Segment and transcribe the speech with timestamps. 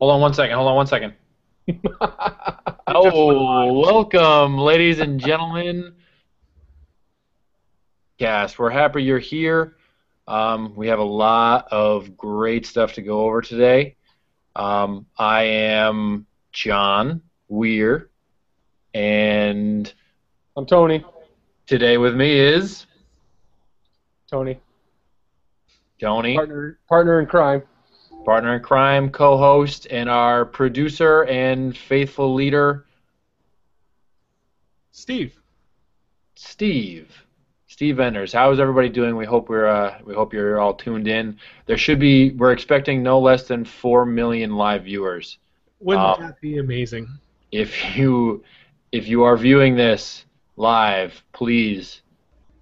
[0.00, 0.56] Hold on one second.
[0.56, 1.12] Hold on one second.
[2.86, 5.92] oh, welcome, ladies and gentlemen.
[8.18, 9.76] Yes, we're happy you're here.
[10.26, 13.96] Um, we have a lot of great stuff to go over today.
[14.56, 18.08] Um, I am John Weir,
[18.94, 19.92] and
[20.56, 21.04] I'm Tony.
[21.66, 22.86] today with me is
[24.30, 24.58] Tony.
[26.00, 27.62] Tony, Partner partner in crime.
[28.24, 32.84] Partner in crime, co-host, and our producer and faithful leader,
[34.92, 35.34] Steve.
[36.34, 37.24] Steve.
[37.66, 38.32] Steve Enders.
[38.32, 39.16] How is everybody doing?
[39.16, 41.38] We hope we're uh, we hope you're all tuned in.
[41.66, 45.38] There should be we're expecting no less than four million live viewers.
[45.80, 47.08] Wouldn't Um, that be amazing?
[47.52, 48.42] If you
[48.92, 52.02] if you are viewing this live, please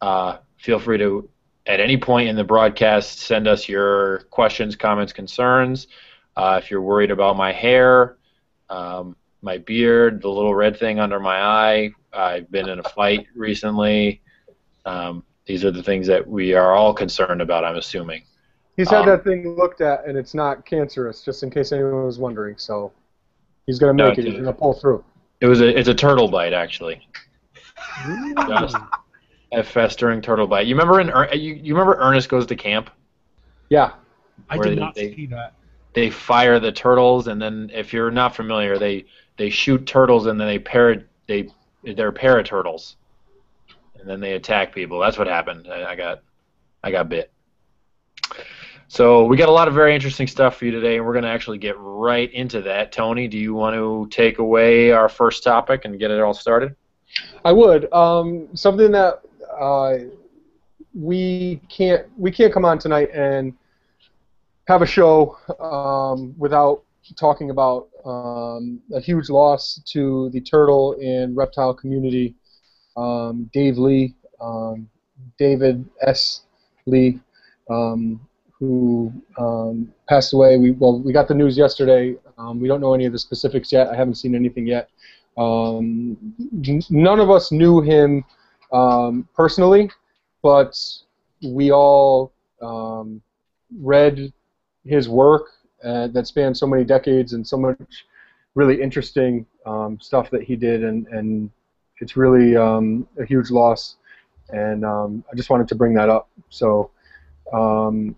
[0.00, 1.28] uh, feel free to
[1.68, 5.86] at any point in the broadcast send us your questions, comments, concerns.
[6.36, 8.16] Uh, if you're worried about my hair,
[8.70, 13.26] um, my beard, the little red thing under my eye, I've been in a fight
[13.36, 14.22] recently.
[14.86, 17.64] Um, these are the things that we are all concerned about.
[17.64, 18.22] I'm assuming.
[18.76, 22.04] He's had Um, that thing looked at, and it's not cancerous, just in case anyone
[22.04, 22.56] was wondering.
[22.56, 22.92] So
[23.66, 24.24] he's gonna No, make it.
[24.24, 25.04] He's gonna pull through.
[25.40, 27.06] It was a it's a turtle bite actually.
[29.52, 30.66] Just a festering turtle bite.
[30.66, 32.90] You remember in Er- you, you remember Ernest goes to camp?
[33.68, 33.92] Yeah.
[34.48, 35.54] I did they- not they- see that.
[35.94, 40.38] They fire the turtles, and then if you're not familiar, they they shoot turtles, and
[40.38, 41.48] then they para they
[41.82, 42.96] they're paraturtles,
[43.98, 45.00] and then they attack people.
[45.00, 45.66] That's what happened.
[45.68, 46.22] I, I got
[46.84, 47.32] I got bit.
[48.86, 51.24] So we got a lot of very interesting stuff for you today, and we're going
[51.24, 52.92] to actually get right into that.
[52.92, 56.76] Tony, do you want to take away our first topic and get it all started?
[57.44, 57.92] I would.
[57.92, 59.22] Um, something that
[59.58, 59.98] uh,
[60.94, 63.52] we can't we can't come on tonight and
[64.66, 66.82] have a show um, without
[67.16, 72.34] talking about um, a huge loss to the turtle and reptile community.
[72.96, 74.88] Um, Dave Lee, um,
[75.38, 76.42] David S.
[76.86, 77.20] Lee,
[77.70, 78.20] um,
[78.58, 80.58] who um, passed away.
[80.58, 82.16] We well, we got the news yesterday.
[82.54, 83.88] We don't know any of the specifics yet.
[83.88, 84.90] I haven't seen anything yet.
[85.36, 88.24] None of us knew him
[88.72, 89.90] um, personally,
[90.42, 90.76] but
[91.42, 93.22] we all um,
[93.80, 94.32] read
[94.84, 95.46] his work
[95.84, 98.06] uh, that spanned so many decades and so much
[98.54, 101.50] really interesting um, stuff that he did, and, and
[102.00, 103.96] it's really um, a huge loss.
[104.50, 106.28] And um, I just wanted to bring that up.
[106.48, 106.90] So,
[107.52, 108.16] um,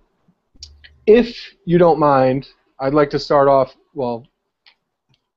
[1.07, 3.75] if you don't mind, I'd like to start off.
[3.95, 4.25] Well,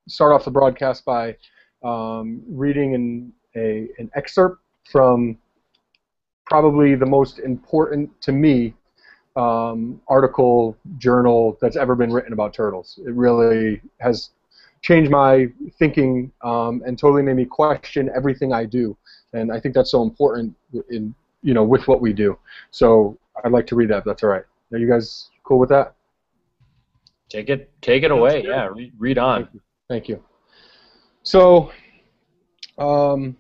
[0.08, 1.36] start off the broadcast by
[1.84, 5.38] um, reading an, a, an excerpt from
[6.46, 8.74] probably the most important to me
[9.36, 13.00] um, article journal that's ever been written about turtles.
[13.06, 14.32] It really has
[14.82, 15.48] changed my
[15.80, 18.96] thinking um, and totally made me question everything I do.
[19.34, 20.56] And I think that's so important
[20.90, 22.38] in you know with what we do.
[22.72, 24.06] So I'd like to read that.
[24.06, 24.44] That's all right.
[24.72, 25.96] Are you guys cool with that?
[27.30, 28.44] Take it take it away.
[28.46, 29.50] Yeah, read, read on.
[29.90, 30.24] Thank you.
[31.24, 31.72] So,
[32.78, 33.38] um,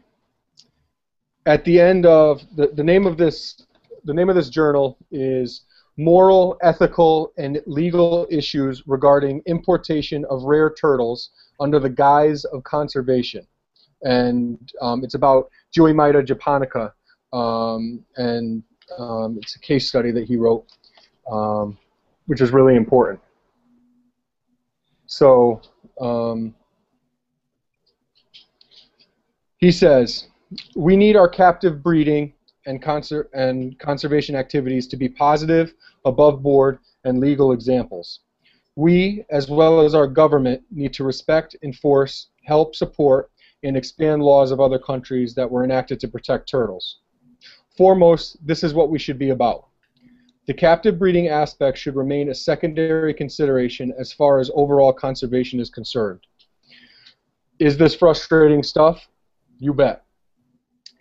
[1.45, 3.65] at the end of the, the name of this
[4.05, 5.61] the name of this journal is
[5.97, 13.47] moral, ethical, and legal issues regarding importation of rare turtles under the guise of conservation,
[14.01, 16.93] and um, it's about Geoemyda japonica,
[17.31, 18.63] um, and
[18.97, 20.65] um, it's a case study that he wrote,
[21.31, 21.77] um,
[22.27, 23.19] which is really important.
[25.05, 25.61] So.
[26.01, 26.55] Um,
[29.63, 30.27] he says,
[30.75, 32.33] "We need our captive breeding
[32.65, 35.73] and, conser- and conservation activities to be positive,
[36.05, 38.21] above board, and legal examples.
[38.75, 43.29] We, as well as our government, need to respect, enforce, help support,
[43.63, 46.99] and expand laws of other countries that were enacted to protect turtles.
[47.77, 49.67] Foremost, this is what we should be about.
[50.45, 55.69] The captive breeding aspect should remain a secondary consideration as far as overall conservation is
[55.69, 56.19] concerned.
[57.59, 59.07] Is this frustrating stuff?
[59.59, 60.03] You bet.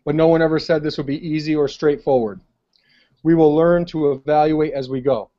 [0.04, 2.40] But no one ever said this would be easy or straightforward.
[3.22, 5.30] We will learn to evaluate as we go.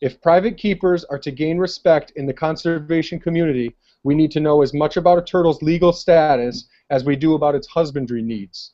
[0.00, 4.60] If private keepers are to gain respect in the conservation community, we need to know
[4.60, 8.72] as much about a turtle's legal status as we do about its husbandry needs.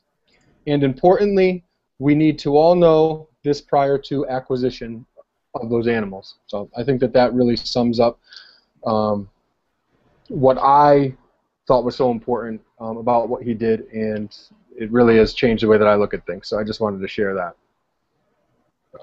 [0.67, 1.63] And importantly,
[1.99, 5.05] we need to all know this prior to acquisition
[5.55, 6.35] of those animals.
[6.47, 8.19] So I think that that really sums up
[8.85, 9.29] um,
[10.27, 11.15] what I
[11.67, 14.35] thought was so important um, about what he did, and
[14.75, 16.47] it really has changed the way that I look at things.
[16.47, 17.55] So I just wanted to share that.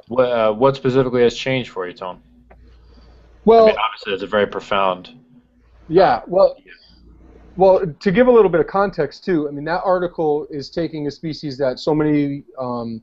[0.08, 2.22] What, uh, what specifically has changed for you, Tom?
[2.50, 2.54] I
[3.44, 5.10] Well, mean, obviously, it's a very profound
[5.88, 6.56] Yeah, well,
[7.56, 11.06] well, to give a little bit of context too, I mean that article is taking
[11.06, 13.02] a species that so many um,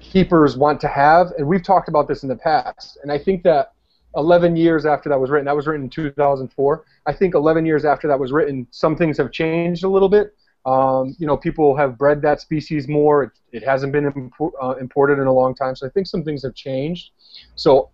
[0.00, 2.98] keepers want to have, and we've talked about this in the past.
[3.02, 3.72] And I think that
[4.16, 6.84] 11 years after that was written, that was written in 2004.
[7.06, 10.34] I think 11 years after that was written, some things have changed a little bit.
[10.66, 13.24] Um, you know, people have bred that species more.
[13.24, 14.30] It, it hasn't been
[14.62, 17.10] uh, imported in a long time, so I think some things have changed.
[17.54, 17.90] So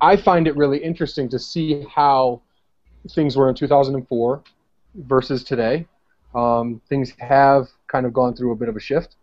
[0.00, 2.42] I find it really interesting to see how
[3.10, 4.42] things were in 2004
[4.94, 5.86] versus today.
[6.34, 9.16] Um, things have kind of gone through a bit of a shift.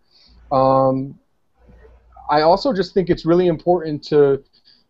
[0.52, 1.20] Um,
[2.30, 4.44] I also just think it's really important to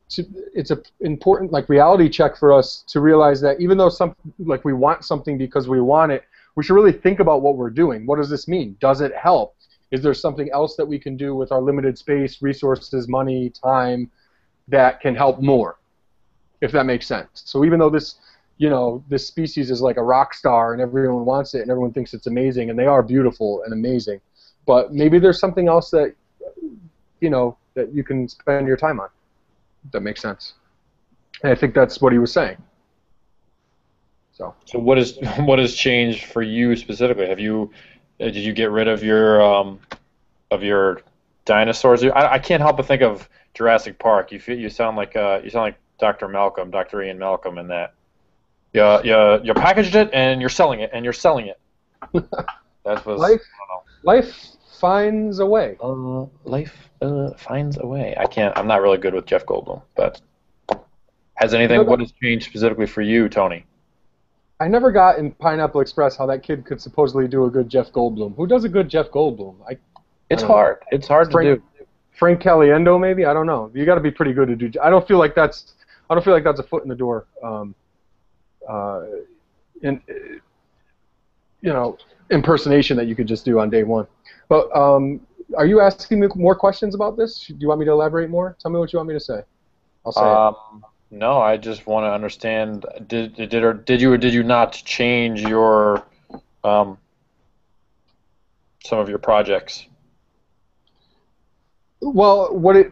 [0.09, 4.15] to, it's a important like reality check for us to realize that even though some
[4.37, 6.23] like we want something because we want it,
[6.55, 8.05] we should really think about what we're doing.
[8.05, 8.77] What does this mean?
[8.79, 9.55] Does it help?
[9.91, 14.09] Is there something else that we can do with our limited space, resources, money, time
[14.67, 15.77] that can help more?
[16.61, 17.43] If that makes sense.
[17.45, 18.15] So even though this
[18.57, 21.91] you know this species is like a rock star and everyone wants it and everyone
[21.91, 24.21] thinks it's amazing and they are beautiful and amazing,
[24.65, 26.15] but maybe there's something else that
[27.19, 29.09] you know that you can spend your time on
[29.91, 30.53] that makes sense.
[31.41, 32.57] And I think that's what he was saying.
[34.33, 34.53] So.
[34.65, 37.27] So what is what has changed for you specifically?
[37.27, 37.71] Have you
[38.19, 39.79] uh, did you get rid of your um,
[40.51, 41.01] of your
[41.45, 42.03] dinosaurs?
[42.03, 44.31] I, I can't help but think of Jurassic Park.
[44.31, 46.27] You feel, you sound like uh, you sound like Dr.
[46.27, 47.01] Malcolm, Dr.
[47.01, 47.93] Ian Malcolm, in that.
[48.73, 51.59] You, you, you packaged it and you're selling it and you're selling it.
[52.83, 53.41] that was life.
[54.01, 55.77] Life finds a way.
[55.81, 58.15] Uh, life uh, finds a way.
[58.17, 58.57] I can't.
[58.57, 60.19] I'm not really good with Jeff Goldblum, but
[61.35, 61.85] has anything?
[61.85, 63.65] What has changed specifically for you, Tony?
[64.63, 67.91] I never got in Pineapple Express how that kid could supposedly do a good Jeff
[67.91, 68.33] Goldblum.
[68.37, 69.55] Who does a good Jeff Goldblum?
[69.69, 69.77] I.
[70.29, 70.77] It's I hard.
[70.79, 70.97] Know.
[70.97, 71.85] It's hard Frank, to do.
[72.17, 73.25] Frank Caliendo, maybe.
[73.25, 73.69] I don't know.
[73.73, 74.71] You got to be pretty good to do.
[74.81, 75.73] I don't feel like that's.
[76.09, 77.25] I don't feel like that's a foot in the door.
[77.43, 77.75] Um,
[78.69, 79.01] uh,
[79.81, 80.01] in,
[81.59, 81.97] you know,
[82.31, 84.07] impersonation that you could just do on day one.
[84.47, 85.19] But um,
[85.57, 87.47] are you asking me more questions about this?
[87.47, 88.55] Do you want me to elaborate more?
[88.61, 89.41] Tell me what you want me to say.
[90.05, 90.87] I'll say um, it.
[91.13, 92.87] No, I just want to understand.
[93.05, 96.03] Did did or did you or did you not change your
[96.63, 96.97] um,
[98.83, 99.85] some of your projects?
[102.01, 102.91] Well, what it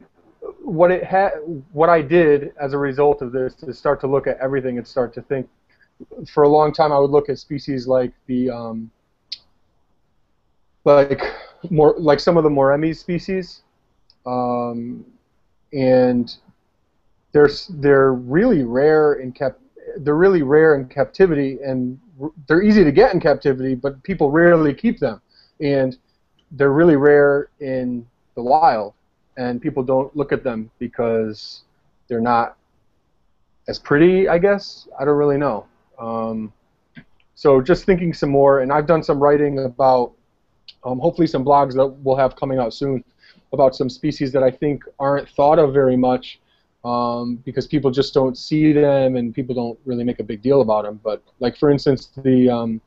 [0.63, 1.31] what it had
[1.71, 4.87] what I did as a result of this is start to look at everything and
[4.87, 5.49] start to think.
[6.31, 8.91] For a long time, I would look at species like the um,
[10.85, 11.23] like
[11.71, 13.63] more like some of the Mauremys species,
[14.27, 15.03] um,
[15.73, 16.35] and
[17.31, 19.57] they're they're really rare in cap
[19.97, 21.99] they're really rare in captivity and
[22.47, 25.21] they're easy to get in captivity, but people rarely keep them,
[25.59, 25.97] and
[26.51, 28.05] they're really rare in
[28.35, 28.93] the wild,
[29.37, 31.63] and people don't look at them because
[32.07, 32.57] they're not
[33.67, 34.87] as pretty, I guess.
[34.99, 35.65] I don't really know.
[35.99, 36.53] Um,
[37.35, 40.13] so just thinking some more, and I've done some writing about
[40.83, 43.03] um, hopefully some blogs that we'll have coming out soon
[43.53, 46.39] about some species that I think aren't thought of very much
[46.83, 50.61] um, because people just don't see them and people don't really make a big deal
[50.61, 50.99] about them.
[51.03, 52.81] But like for instance, the um,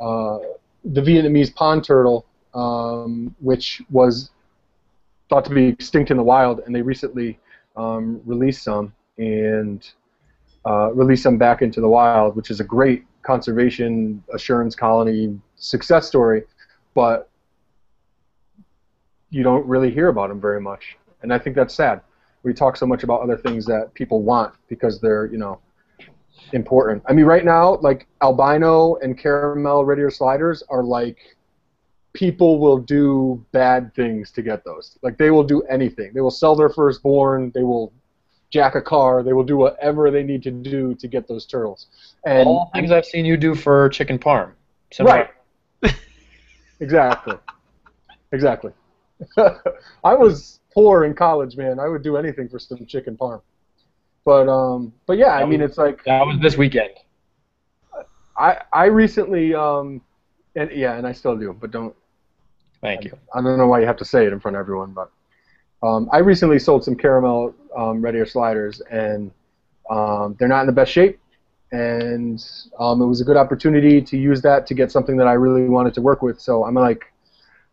[0.00, 0.38] uh,
[0.84, 4.30] the Vietnamese pond turtle, um, which was
[5.30, 7.38] thought to be extinct in the wild, and they recently
[7.76, 9.88] um, released some and
[10.66, 16.06] uh, released them back into the wild, which is a great conservation assurance colony success
[16.06, 16.42] story
[16.94, 17.28] but
[19.30, 22.00] you don't really hear about them very much, and I think that's sad.
[22.44, 25.60] We talk so much about other things that people want because they're you know
[26.52, 27.02] important.
[27.08, 31.18] I mean, right now, like albino and caramel ear sliders are like
[32.12, 34.98] people will do bad things to get those.
[35.02, 36.12] Like they will do anything.
[36.14, 37.50] They will sell their firstborn.
[37.54, 37.92] They will
[38.50, 39.22] jack a car.
[39.22, 41.88] They will do whatever they need to do to get those turtles.
[42.24, 44.52] And all things I've seen you do for chicken parm.
[44.92, 45.28] Similar.
[45.82, 45.94] Right.
[46.80, 47.36] Exactly.
[48.32, 48.72] Exactly.
[49.38, 51.78] I was poor in college, man.
[51.78, 53.40] I would do anything for some chicken parm.
[54.24, 56.90] But um, but yeah, I mean, it's like that was this weekend.
[58.36, 60.00] I I recently um,
[60.56, 61.94] and yeah, and I still do, but don't.
[62.80, 63.12] Thank you.
[63.34, 65.10] I, I don't know why you have to say it in front of everyone, but
[65.82, 69.30] um, I recently sold some caramel um, red ear sliders, and
[69.90, 71.18] um, they're not in the best shape
[71.74, 72.46] and
[72.78, 75.68] um, it was a good opportunity to use that to get something that I really
[75.68, 76.40] wanted to work with.
[76.40, 77.12] So I'm like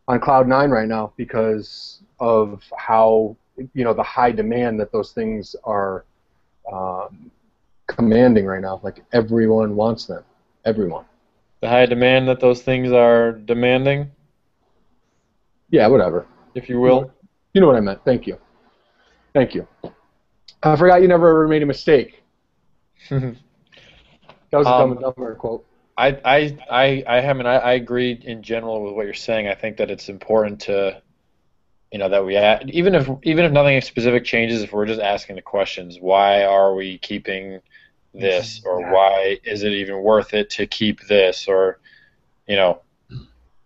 [0.08, 3.36] on cloud nine right now because of how
[3.74, 6.06] you know the high demand that those things are
[6.72, 7.32] um,
[7.88, 8.80] commanding right now.
[8.84, 10.24] Like everyone wants them,
[10.66, 11.06] everyone.
[11.62, 14.10] The high demand that those things are demanding.
[15.70, 16.26] Yeah, whatever.
[16.56, 17.12] If you will.
[17.54, 18.04] You know what I meant.
[18.04, 18.38] Thank you.
[19.34, 19.68] Thank you.
[20.64, 22.24] I forgot you never ever made a mistake.
[24.52, 25.66] That was a Um, Dumb and Dumber quote.
[26.08, 29.48] I I I I have, and I, I agree in general with what you're saying.
[29.48, 31.02] I think that it's important to,
[31.92, 35.02] you know, that we add, even if even if nothing specific changes, if we're just
[35.02, 37.62] asking the questions, why are we keeping
[38.14, 38.86] this, or Exactly.
[38.86, 41.80] why is it even worth it to keep this, or,
[42.48, 42.82] you know,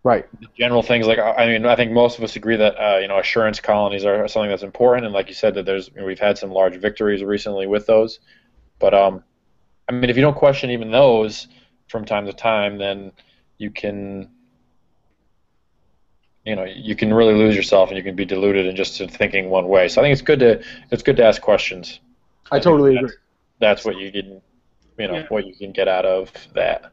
[0.04, 0.26] Right.
[0.58, 3.20] general things like I mean I think most of us agree that uh, you know
[3.20, 6.52] assurance colonies are something that's important, and like you said that there's we've had some
[6.52, 8.20] large victories recently with those,
[8.80, 9.24] but um,
[9.90, 11.48] I mean if you don't question even those
[11.88, 13.12] from time to time, then
[13.58, 14.30] you can
[16.46, 19.50] you know you can really lose yourself and you can be deluded in just thinking
[19.50, 19.88] one way.
[19.88, 22.00] So I think it's good to it's good to ask questions.
[22.52, 23.16] I totally think agree.
[23.60, 24.42] That's what you can
[24.98, 25.26] you know Yeah.
[25.30, 26.92] what you can get out of that.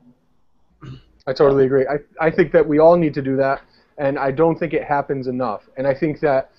[1.26, 1.86] I totally agree.
[1.86, 3.62] I, I think that we all need to do that,
[3.98, 5.68] and I don't think it happens enough.
[5.76, 6.50] And I think that,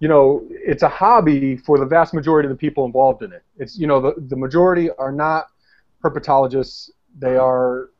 [0.00, 3.44] you know, it's a hobby for the vast majority of the people involved in it.
[3.58, 5.46] It's, you know, the, the majority are not
[6.02, 6.90] herpetologists.
[7.18, 7.90] They are,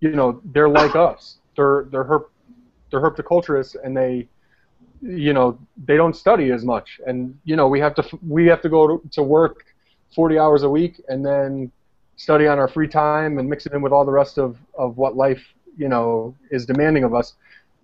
[0.00, 1.38] you know, they're like us.
[1.56, 2.24] They're they're herp,
[2.90, 4.28] they're herpetoculturists, and they,
[5.00, 7.00] you know, they don't study as much.
[7.06, 9.64] And you know, we have to we have to go to, to work
[10.14, 11.70] 40 hours a week, and then
[12.16, 14.96] study on our free time and mix it in with all the rest of, of
[14.96, 15.42] what life
[15.76, 17.34] you know is demanding of us.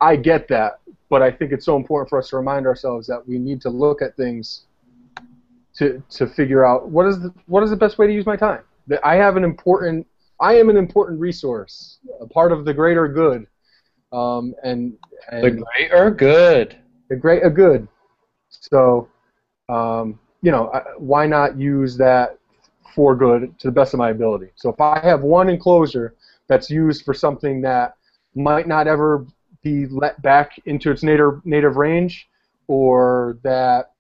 [0.01, 3.27] I get that, but I think it's so important for us to remind ourselves that
[3.27, 4.63] we need to look at things
[5.75, 8.37] to to figure out what is the what is the best way to use my
[8.37, 8.63] time.
[8.87, 10.07] That I have an important
[10.41, 13.47] I am an important resource, a part of the greater good,
[14.13, 14.97] um, and
[15.31, 16.77] and The greater good.
[17.09, 17.87] The great a good.
[18.49, 19.09] So,
[19.69, 22.39] um, you know, I- why not use that
[22.95, 24.51] for good to the best of my ability?
[24.57, 26.15] So if I have one enclosure
[26.49, 27.95] that's used for something that
[28.35, 29.27] might not ever
[29.63, 32.29] be let back into its native native range,
[32.69, 33.93] or that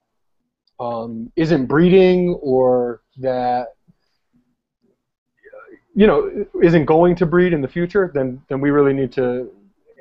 [0.81, 3.75] um, isn't breeding, or that
[5.95, 9.51] you know isn't going to breed in the future, then then we really need to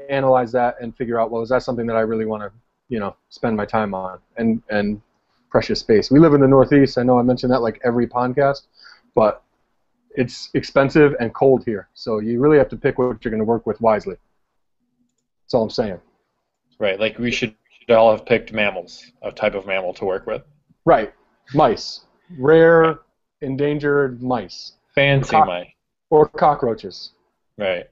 [0.09, 2.51] analyze that and figure out well is that something that I really want to
[2.89, 5.01] you know spend my time on and and
[5.49, 6.11] precious space.
[6.11, 6.97] We live in the Northeast.
[6.97, 8.63] I know I mentioned that like every podcast,
[9.15, 9.43] but
[10.11, 13.45] it's expensive and cold here, so you really have to pick what you're going to
[13.45, 14.15] work with wisely.
[15.43, 15.99] That's all I'm saying.
[16.79, 20.27] Right, like we should, should all have picked mammals, a type of mammal to work
[20.27, 20.43] with.
[20.85, 21.13] Right,
[21.53, 22.05] mice,
[22.37, 22.99] rare,
[23.41, 25.67] endangered mice, Fancy mice.
[26.09, 27.11] Or cockroaches.
[27.57, 27.85] Right.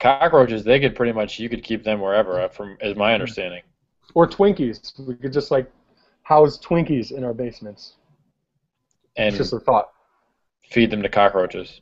[0.00, 3.62] Cockroaches, they could pretty much, you could keep them wherever, uh, from is my understanding.
[4.14, 4.98] Or Twinkies.
[5.06, 5.70] We could just like
[6.22, 7.94] house Twinkies in our basements.
[9.16, 9.90] And It's just a thought.
[10.70, 11.80] feed them to cockroaches.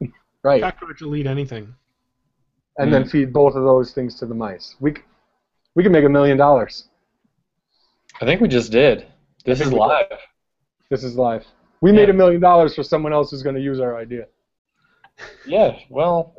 [0.42, 0.62] Right.
[0.62, 1.74] Cockroach will eat anything.
[2.78, 4.74] And then feed both of those things to the mice.
[4.80, 5.02] We, c-
[5.74, 6.84] we could make a million dollars.
[8.22, 9.06] I think we just did.
[9.44, 10.06] This is live.
[10.88, 11.44] This is live.
[11.80, 14.26] We made a million dollars for someone else who's going to use our idea.
[15.46, 16.34] Yeah, well,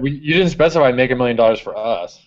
[0.00, 2.20] we, you didn't specify make a million dollars for us.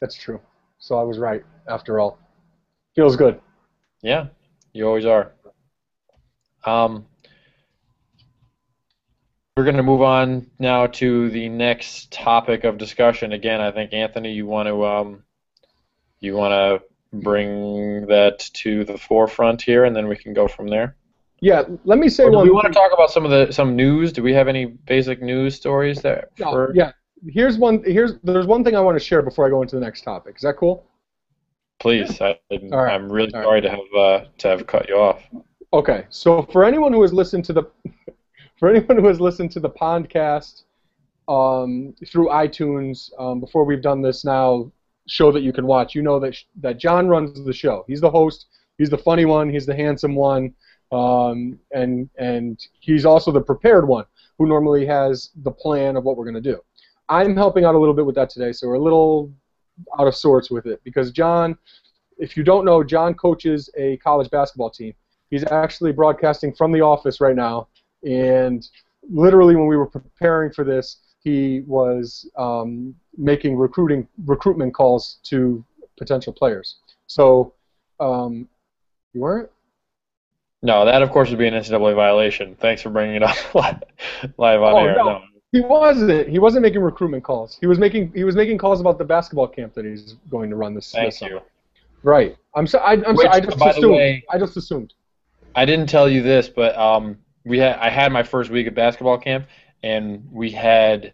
[0.00, 0.40] That's true.
[0.78, 2.18] So I was right after all.
[2.94, 3.40] Feels good.
[4.02, 4.28] Yeah,
[4.72, 5.32] you always are.
[6.64, 7.06] Um,
[9.56, 13.32] we're going to move on now to the next topic of discussion.
[13.32, 15.24] Again, I think Anthony, you want to um,
[16.20, 16.86] you want to
[17.20, 20.96] bring that to the forefront here, and then we can go from there.
[21.40, 23.52] Yeah, let me say Or do one we want to talk about some of the
[23.52, 24.12] some news?
[24.12, 26.28] Do we have any basic news stories there?
[26.38, 26.92] No, For, yeah.
[27.28, 27.82] Here's one.
[27.84, 30.36] Here's there's one thing I want to share before I go into the next topic.
[30.36, 30.86] Is that cool?
[31.78, 32.94] Please, I, All right.
[32.94, 33.46] I'm really All right.
[33.46, 35.22] sorry to have uh, to have cut you off.
[35.72, 36.06] Okay.
[36.08, 37.64] So for anyone who has listened to the
[38.58, 40.64] for anyone who has listened to the podcast
[41.28, 44.70] um, through iTunes um, before we've done this now
[45.08, 47.84] show that you can watch, you know that that John runs the show.
[47.86, 48.46] He's the host.
[48.78, 49.48] He's the funny one.
[49.48, 50.54] He's the handsome one.
[50.92, 54.04] Um, and and he's also the prepared one
[54.38, 56.60] who normally has the plan of what we're going to do.
[57.08, 59.32] I'm helping out a little bit with that today, so we're a little
[59.98, 61.56] out of sorts with it because John,
[62.18, 64.94] if you don't know, John coaches a college basketball team.
[65.30, 67.68] He's actually broadcasting from the office right now,
[68.04, 68.66] and
[69.08, 75.64] literally when we were preparing for this, he was um, making recruiting recruitment calls to
[75.98, 76.76] potential players.
[77.08, 77.52] So,
[77.98, 78.48] um,
[79.12, 79.50] you weren't?
[80.62, 82.54] No, that of course would be an NCAA violation.
[82.60, 83.36] Thanks for bringing it up
[84.38, 84.94] live, on Oh, air.
[84.96, 85.04] no.
[85.04, 85.22] No.
[85.50, 86.28] He wasn't.
[86.28, 87.56] He wasn't making recruitment calls.
[87.60, 90.56] He was making he was making calls about the basketball camp that he's going to
[90.56, 90.92] run this.
[90.92, 91.28] Thank this you.
[91.28, 91.42] summer.
[92.04, 92.36] Right.
[92.54, 92.78] I'm so.
[92.78, 93.94] I, I'm Which, so, I just assumed.
[93.96, 94.94] way- I just assumed.
[95.56, 98.74] I didn't tell you this, but um, we had I had my first week of
[98.74, 99.46] basketball camp,
[99.82, 101.12] and we had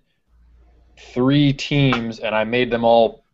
[0.99, 3.25] three teams, and I made them all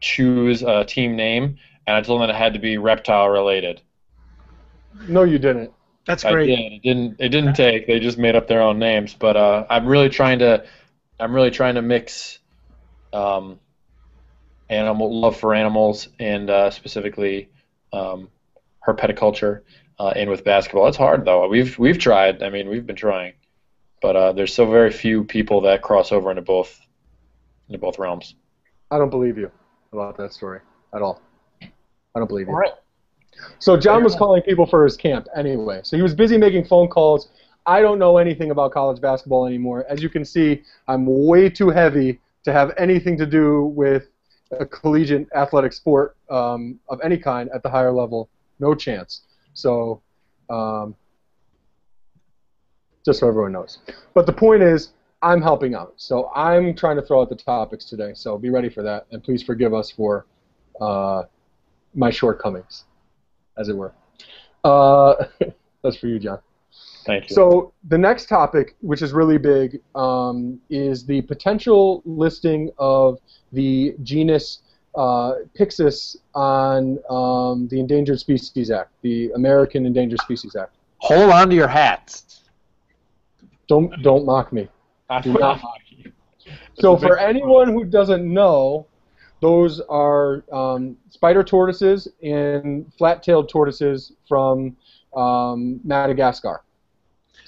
[0.00, 3.80] choose a team name, and I told them it had to be reptile related.
[5.08, 5.72] No, you didn't.
[6.06, 6.46] That's I great.
[6.46, 6.72] did.
[6.72, 7.16] It didn't.
[7.18, 7.86] It didn't take.
[7.86, 9.14] They just made up their own names.
[9.14, 10.64] But uh, I'm really trying to.
[11.18, 12.38] I'm really trying to mix,
[13.12, 13.58] um,
[14.68, 17.48] animal love for animals and uh, specifically,
[17.92, 18.28] um,
[18.86, 19.62] herpetoculture,
[19.98, 20.86] uh, in with basketball.
[20.88, 21.48] It's hard though.
[21.48, 22.42] We've we've tried.
[22.42, 23.34] I mean, we've been trying,
[24.00, 26.78] but uh, there's so very few people that cross over into both,
[27.68, 28.34] into both realms.
[28.90, 29.50] I don't believe you
[29.92, 30.60] about that story
[30.94, 31.20] at all.
[31.62, 31.68] I
[32.18, 32.52] don't believe you.
[32.52, 32.72] All right.
[33.58, 35.80] So John was calling people for his camp anyway.
[35.82, 37.28] So he was busy making phone calls.
[37.66, 39.84] I don't know anything about college basketball anymore.
[39.88, 44.08] As you can see, I'm way too heavy to have anything to do with
[44.52, 48.30] a collegiate athletic sport um, of any kind at the higher level.
[48.60, 49.22] No chance.
[49.54, 50.00] So,
[50.48, 50.94] um,
[53.04, 53.78] just so everyone knows.
[54.14, 54.92] But the point is,
[55.26, 55.94] I'm helping out.
[55.96, 58.12] So I'm trying to throw out the topics today.
[58.14, 60.24] So be ready for that, and please forgive us for
[60.80, 61.24] uh,
[61.94, 62.84] my shortcomings,
[63.58, 63.92] as it were.
[64.62, 65.24] Uh,
[65.82, 66.38] that's for you, John.
[67.04, 67.34] Thank you.
[67.34, 73.18] So the next topic, which is really big, um, is the potential listing of
[73.52, 74.62] the genus
[74.94, 80.72] uh, Pyxis on um, the Endangered Species Act, the American Endangered Species Act.
[80.98, 82.42] hold on to your hats.
[83.66, 84.68] Don't don't mock me.
[85.08, 85.60] I Do not
[86.78, 88.86] So for anyone who doesn't know,
[89.40, 94.76] those are um, spider tortoises and flat-tailed tortoises from
[95.14, 96.62] um, Madagascar.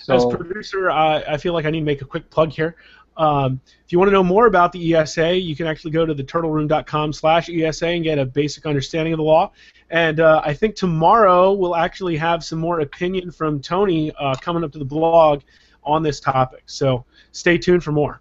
[0.08, 2.76] As So producer, uh, I feel like I need to make a quick plug here.
[3.16, 6.14] Um, if you want to know more about the ESA, you can actually go to
[6.14, 9.50] theturtleroom.com slash ESA and get a basic understanding of the law.
[9.90, 14.62] And uh, I think tomorrow we'll actually have some more opinion from Tony uh, coming
[14.62, 15.42] up to the blog
[15.82, 16.62] on this topic.
[16.66, 18.20] So stay tuned for more.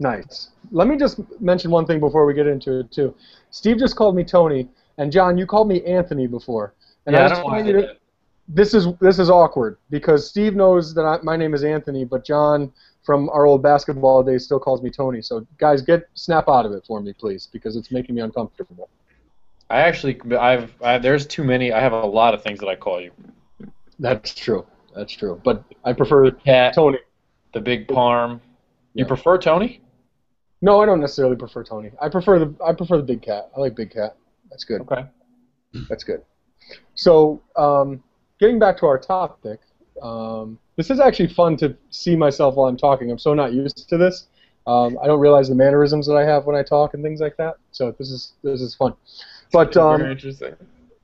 [0.00, 0.50] Nice.
[0.70, 3.14] Let me just mention one thing before we get into it too.
[3.50, 4.68] Steve just called me Tony,
[4.98, 6.74] and John, you called me Anthony before.
[7.06, 7.96] And Yeah, I I don't just wanna want say you to,
[8.48, 12.24] this is this is awkward because Steve knows that I, my name is Anthony, but
[12.24, 15.22] John from our old basketball days still calls me Tony.
[15.22, 18.88] So guys, get snap out of it for me, please, because it's making me uncomfortable.
[19.70, 21.72] I actually, I've, I, there's too many.
[21.72, 23.10] I have a lot of things that I call you.
[23.98, 24.66] That's true.
[24.94, 25.40] That's true.
[25.44, 26.98] But I prefer Cat, Tony.
[27.52, 28.40] The big parm.
[28.94, 29.08] You Yeah.
[29.08, 29.80] prefer Tony?
[30.60, 31.90] No, I don't necessarily prefer Tony.
[32.00, 33.50] I prefer the I prefer the big cat.
[33.56, 34.16] I like big cat.
[34.50, 34.80] That's good.
[34.82, 35.04] Okay.
[35.88, 36.22] That's good.
[36.94, 38.02] So, um,
[38.40, 39.60] getting back to our topic,
[40.02, 43.10] um, this is actually fun to see myself while I'm talking.
[43.10, 44.26] I'm so not used to this.
[44.66, 47.36] Um, I don't realize the mannerisms that I have when I talk and things like
[47.38, 47.54] that.
[47.70, 48.94] So this is this is fun.
[49.52, 50.54] But um, Very interesting.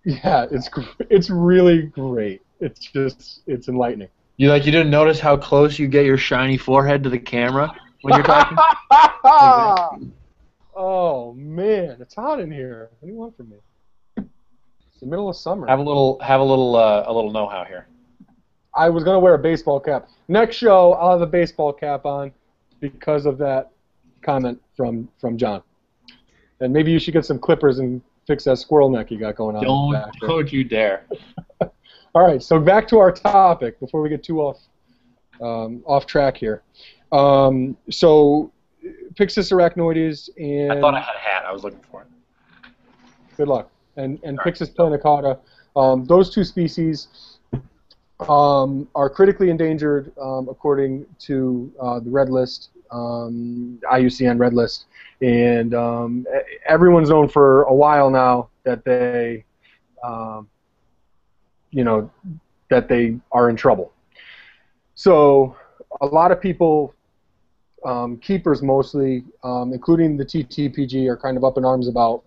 [0.05, 0.69] yeah, it's
[1.11, 2.43] it's really great.
[2.61, 4.09] It's just it's enlightening.
[4.37, 7.73] You like you didn't notice how close you get your shiny forehead to the camera
[8.03, 8.59] when you're talking?
[10.75, 12.91] oh man, it's hot in here.
[12.99, 13.57] What do you want from me?
[14.17, 15.69] It's the middle of summer.
[15.69, 17.87] have a little, have a little, uh, a little know-how here.
[18.75, 20.09] I was gonna wear a baseball cap.
[20.27, 22.33] Next show, I'll have a baseball cap on
[22.81, 23.71] because of that
[24.23, 25.63] comment from from John.
[26.59, 29.55] And maybe you should get some clippers and fix that squirrel neck you got going
[29.55, 29.63] on.
[29.63, 31.07] Don't, back don't you dare.
[32.15, 34.61] All right, so back to our topic before we get too off
[35.41, 36.63] um, off track here.
[37.11, 38.53] Um, so,
[39.15, 41.45] Pyxis arachnoides and I thought I had a hat.
[41.45, 42.71] I was looking for it.
[43.37, 43.69] good luck.
[43.97, 44.55] And and All right.
[44.55, 45.41] Pyxis planicauda,
[45.75, 47.09] um, those two species
[48.29, 54.85] um, are critically endangered um, according to uh, the Red List, um, IUCN Red List,
[55.21, 55.75] and
[56.65, 59.45] everyone's known for a while now that they,
[60.05, 60.49] um,
[61.75, 62.11] you know,
[62.71, 63.93] that they are in trouble.
[64.95, 65.57] So
[66.01, 66.95] a lot of people,
[67.85, 72.23] um, keepers mostly, um, including the TTPG, are kind of up in arms about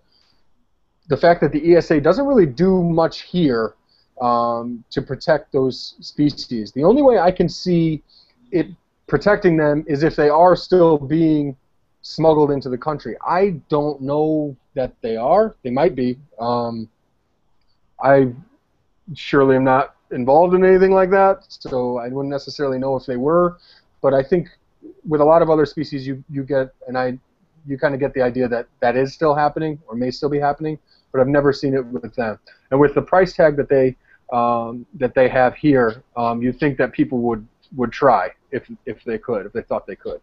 [1.08, 3.74] the fact that the ESA doesn't really do much here
[4.20, 6.72] um, to protect those species.
[6.72, 8.02] The only way I can see
[8.52, 8.66] it
[9.06, 11.56] protecting them is if they are still being
[12.02, 13.16] smuggled into the country.
[13.26, 15.56] I don't know that they are.
[15.62, 16.18] They might be.
[16.38, 16.88] Um,
[18.02, 18.32] I
[19.14, 23.16] surely am not involved in anything like that, so I wouldn't necessarily know if they
[23.16, 23.58] were.
[24.00, 24.48] But I think
[25.06, 27.18] with a lot of other species, you you get and I
[27.66, 30.38] you kind of get the idea that that is still happening or may still be
[30.38, 30.78] happening.
[31.12, 32.38] But I've never seen it with them.
[32.70, 33.96] And with the price tag that they
[34.32, 39.04] um, that they have here, um, you'd think that people would would try if if
[39.04, 40.20] they could, if they thought they could.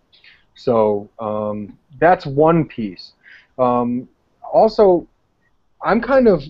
[0.56, 3.14] So um, that's one piece.
[3.58, 4.08] Um,
[4.54, 5.08] also,
[5.82, 6.44] I'm kind of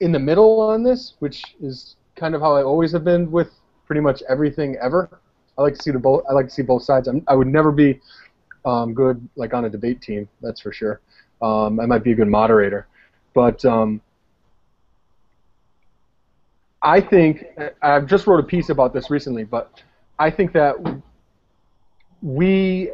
[0.00, 3.50] in the middle on this, which is kind of how I always have been with
[3.86, 5.20] pretty much everything ever.
[5.56, 6.24] I like to see the both.
[6.28, 7.08] I like to see both sides.
[7.08, 8.00] I'm, I would never be
[8.64, 10.28] um, good like on a debate team.
[10.40, 11.00] That's for sure.
[11.42, 12.86] Um, I might be a good moderator,
[13.34, 14.00] but um,
[16.82, 17.44] I think
[17.82, 19.82] I've just wrote a piece about this recently, but
[20.18, 20.74] I think that
[22.22, 22.92] we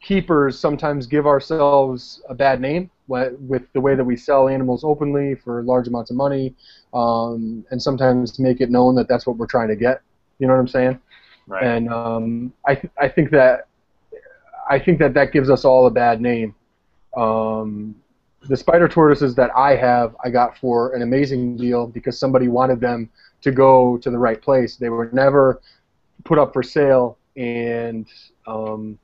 [0.00, 2.90] keepers sometimes give ourselves a bad name
[3.38, 6.54] with the way that we sell animals openly for large amounts of money,
[6.94, 10.02] um, and sometimes make it known that that's what we're trying to get.
[10.38, 11.00] You know what I'm saying?
[11.46, 11.64] Right.
[11.64, 13.66] And um, I th- I think that
[14.68, 16.54] I think that that gives us all a bad name.
[17.16, 17.94] Um,
[18.48, 22.80] the spider tortoises that I have, I got for an amazing deal because somebody wanted
[22.80, 23.10] them
[23.42, 24.76] to go to the right place.
[24.76, 25.60] They were never
[26.24, 28.06] put up for sale, and
[28.46, 28.98] um,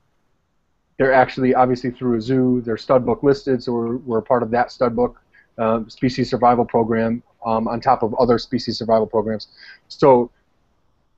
[0.99, 2.61] they're actually obviously through a zoo.
[2.61, 5.19] They're stud book listed, so we're, we're part of that stud book
[5.57, 9.47] uh, species survival program um, on top of other species survival programs.
[9.87, 10.29] So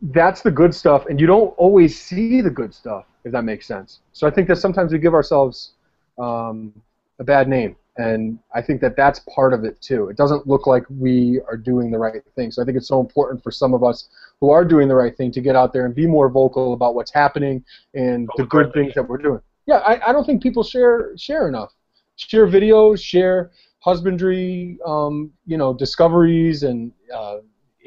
[0.02, 3.66] that's the good stuff, and you don't always see the good stuff, if that makes
[3.66, 4.02] sense.
[4.14, 5.72] So I think that sometimes we give ourselves
[6.20, 6.74] um,
[7.20, 10.10] a bad name, and I think that that's part of it too.
[10.10, 12.52] It doesn't look like we are doing the right thing.
[12.52, 14.10] So I think it's so important for some of us
[14.42, 16.94] who are doing the right thing to get out there and be more vocal about
[16.94, 17.66] what's happening
[17.96, 19.42] and the good things that we're doing.
[19.68, 21.74] Yeah, I, I don't think people share share enough.
[22.16, 27.38] Share videos, share husbandry, um, you know, discoveries and uh,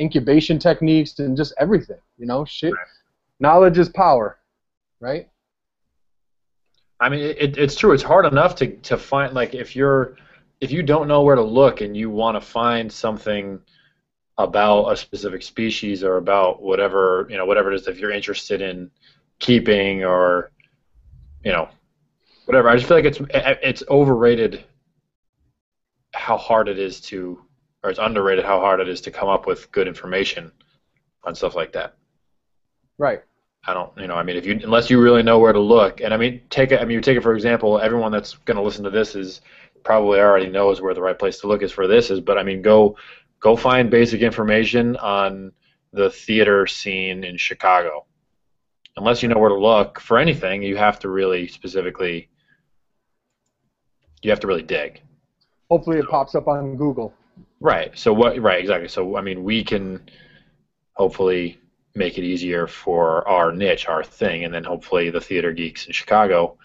[0.01, 1.99] incubation techniques and just everything.
[2.19, 2.73] You know, shit.
[2.73, 2.87] Right.
[3.41, 4.39] Knowledge is power,
[5.01, 5.29] right?
[7.01, 7.93] I mean, it, it's true.
[7.93, 10.17] It's hard enough to, to find like if you're
[10.61, 13.61] if you don't know where to look and you want to find something
[14.39, 18.61] about a specific species or about whatever you know whatever it is if you're interested
[18.61, 18.91] in
[19.39, 20.51] keeping or
[21.45, 21.69] you know
[22.47, 24.65] whatever I just feel like it's it's overrated
[26.13, 27.41] how hard it is to
[27.83, 30.51] or it's underrated how hard it is to come up with good information
[31.23, 31.97] on stuff like that.
[32.97, 33.23] Right.
[33.67, 36.01] I don't, you know, I mean, if you unless you really know where to look,
[36.01, 36.81] and I mean, take it.
[36.81, 37.79] I mean, you take it for example.
[37.79, 39.41] Everyone that's going to listen to this is
[39.85, 42.21] probably already knows where the right place to look is for this is.
[42.21, 42.97] But I mean, go
[43.41, 45.53] go find basic information on
[45.93, 48.05] the theater scene in Chicago.
[48.97, 52.29] Unless you know where to look for anything, you have to really specifically.
[54.23, 55.03] You have to really dig.
[55.71, 57.13] Hopefully, it pops up on Google.
[57.61, 57.97] Right.
[57.99, 58.41] So what?
[58.41, 58.61] Right.
[58.61, 58.89] Exactly.
[58.89, 60.09] So I mean, we can
[60.95, 61.59] hopefully
[61.95, 65.93] make it easier for our niche, our thing, and then hopefully the theater geeks in
[65.93, 66.57] Chicago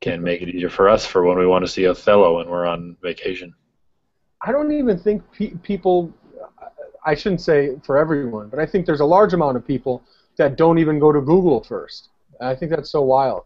[0.00, 2.66] can make it easier for us for when we want to see Othello and we're
[2.66, 3.54] on vacation.
[4.42, 6.12] I don't even think pe- people.
[7.06, 10.02] I shouldn't say for everyone, but I think there's a large amount of people
[10.36, 12.08] that don't even go to Google first.
[12.40, 13.44] And I think that's so wild.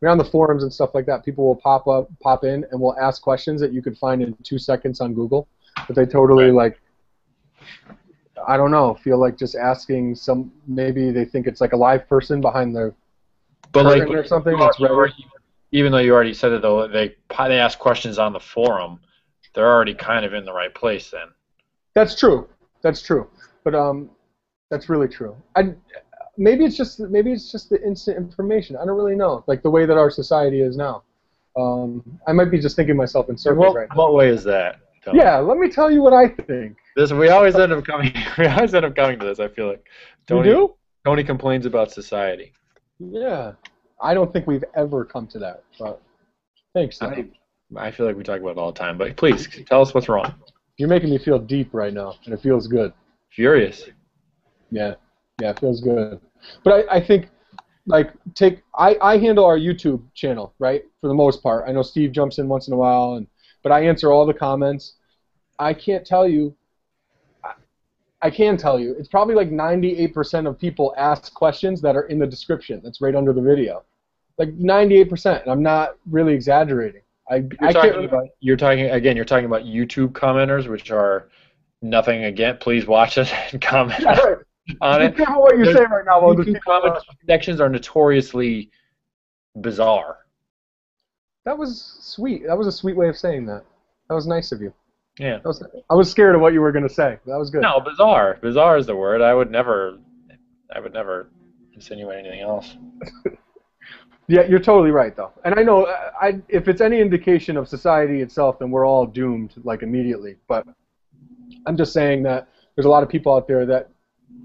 [0.00, 1.24] We're on the forums and stuff like that.
[1.24, 4.36] People will pop up, pop in, and will ask questions that you could find in
[4.42, 5.48] two seconds on Google,
[5.86, 6.54] but they totally right.
[6.54, 6.80] like
[8.46, 10.52] I don't know, feel like just asking some.
[10.66, 12.94] Maybe they think it's like a live person behind the
[13.72, 14.54] but like or something.
[14.54, 15.26] Already,
[15.72, 19.00] even though you already said it, though they they ask questions on the forum,
[19.54, 21.28] they're already kind of in the right place then.
[21.94, 22.48] That's true.
[22.82, 23.28] That's true.
[23.64, 24.10] But um,
[24.70, 25.34] that's really true.
[25.56, 25.74] I
[26.36, 28.76] maybe it's just maybe it's just the instant information.
[28.76, 29.44] I don't really know.
[29.46, 31.02] Like the way that our society is now.
[31.56, 33.96] Um, I might be just thinking myself in circles what, right now.
[33.96, 34.80] What way is that?
[35.14, 36.76] yeah, let me tell you what I think.
[36.96, 38.12] This we always end up coming.
[38.38, 39.40] We always end up coming to this.
[39.40, 39.86] I feel like.
[40.26, 40.74] Tony, you do?
[41.04, 42.52] Tony complains about society.
[42.98, 43.52] Yeah,
[44.02, 45.62] I don't think we've ever come to that.
[45.78, 46.02] But
[46.74, 47.00] thanks.
[47.00, 47.26] I,
[47.76, 48.98] I feel like we talk about it all the time.
[48.98, 50.34] But please tell us what's wrong.
[50.78, 52.92] You're making me feel deep right now, and it feels good.
[53.30, 53.88] Furious.
[54.70, 54.94] Yeah,
[55.40, 56.20] yeah, it feels good.
[56.64, 57.28] But I, I think
[57.86, 60.84] like take I, I handle our YouTube channel, right?
[61.00, 61.64] For the most part.
[61.68, 63.26] I know Steve jumps in once in a while and
[63.62, 64.94] but I answer all the comments.
[65.58, 66.54] I can't tell you.
[68.22, 68.94] I can tell you.
[68.98, 72.80] It's probably like 98% of people ask questions that are in the description.
[72.82, 73.84] That's right under the video.
[74.38, 75.42] Like 98%.
[75.42, 77.02] And I'm not really exaggerating.
[77.28, 79.16] I, you're, I talking about, you're talking again.
[79.16, 81.28] You're talking about YouTube commenters, which are
[81.82, 82.58] nothing again.
[82.58, 84.04] Please watch it and comment
[84.80, 85.16] on it.
[85.16, 86.20] Careful what you're saying right now.
[86.20, 88.70] YouTube comment sections are notoriously
[89.60, 90.18] bizarre.
[91.44, 92.46] That was sweet.
[92.46, 93.64] That was a sweet way of saying that.
[94.08, 94.72] That was nice of you.
[95.18, 95.38] Yeah.
[95.44, 97.18] Was, I was scared of what you were going to say.
[97.26, 97.62] That was good.
[97.62, 98.38] No, bizarre.
[98.42, 99.22] Bizarre is the word.
[99.22, 99.98] I would never.
[100.74, 101.28] I would never
[101.74, 102.76] insinuate anything else.
[104.26, 105.30] yeah, you're totally right, though.
[105.44, 105.86] And I know,
[106.20, 110.36] I, if it's any indication of society itself, then we're all doomed, like immediately.
[110.48, 110.66] But
[111.66, 113.90] I'm just saying that there's a lot of people out there that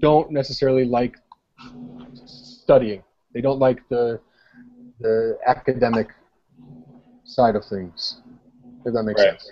[0.00, 1.16] don't necessarily like
[2.24, 3.02] studying.
[3.34, 4.20] They don't like the
[5.00, 6.08] the academic
[7.24, 8.20] side of things.
[8.84, 9.40] If that makes right.
[9.40, 9.50] sense.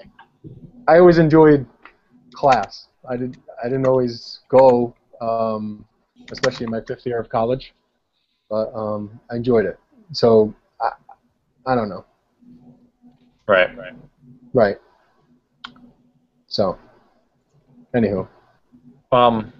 [0.89, 1.67] I always enjoyed
[2.33, 2.89] class.
[3.09, 3.37] I did.
[3.63, 5.85] I didn't always go, um,
[6.33, 7.75] especially in my fifth year of college,
[8.49, 9.79] but um, I enjoyed it.
[10.13, 10.91] So I,
[11.67, 12.05] I don't know.
[13.47, 13.77] Right.
[13.77, 13.95] Right.
[14.53, 14.77] Right.
[16.47, 16.79] So,
[17.95, 18.27] anywho.
[19.13, 19.53] Um,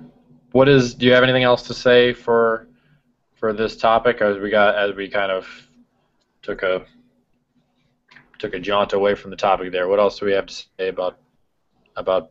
[0.53, 0.95] what is?
[0.95, 2.67] Do you have anything else to say for
[3.35, 5.47] for this topic, as we got as we kind of
[6.43, 6.85] took a
[8.39, 9.89] took a jaunt away from the topic there?
[9.89, 11.19] What else do we have to say about
[11.97, 12.31] about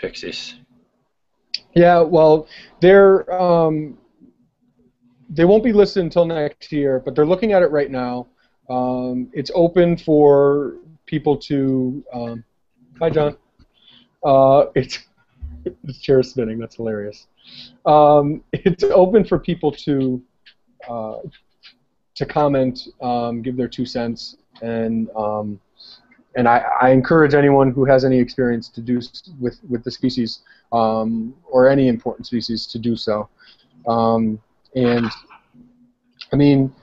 [0.00, 0.54] Pyxis?
[1.74, 2.48] Yeah, well,
[2.80, 3.98] they're um,
[5.28, 8.26] they won't be listed until next year, but they're looking at it right now.
[8.68, 12.04] Um, it's open for people to.
[12.12, 12.44] Um,
[12.98, 13.36] hi, John.
[14.24, 15.00] Uh, it's
[16.00, 16.58] chair spinning.
[16.58, 17.26] That's hilarious.
[17.86, 20.22] Um, it's open for people to
[20.88, 21.18] uh,
[22.14, 25.60] to comment, um, give their two cents, and um,
[26.36, 29.00] and I, I encourage anyone who has any experience to do
[29.40, 30.40] with with the species
[30.72, 33.28] um, or any important species to do so.
[33.86, 34.40] Um,
[34.74, 35.10] and
[36.32, 36.74] I mean,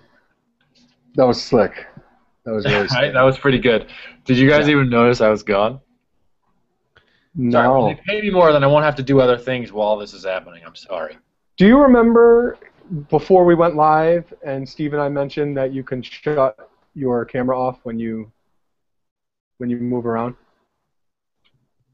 [1.16, 1.88] that was slick.
[2.46, 3.14] That was really slick.
[3.14, 3.88] that was pretty good.
[4.26, 5.80] Did you guys even notice I was gone?
[7.36, 7.86] Sorry, No.
[7.86, 10.14] when they pay me more, then I won't have to do other things while this
[10.14, 10.64] is happening.
[10.66, 11.18] I'm sorry.
[11.58, 12.58] Do you remember
[13.10, 16.58] before we went live and Steve and I mentioned that you can shut
[16.96, 18.32] your camera off when you
[19.60, 20.36] when you move around?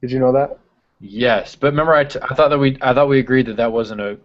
[0.02, 0.58] Did you know that?
[1.02, 3.72] Yes, but remember, I, t- I thought that we I thought we agreed that that
[3.72, 4.18] wasn't a.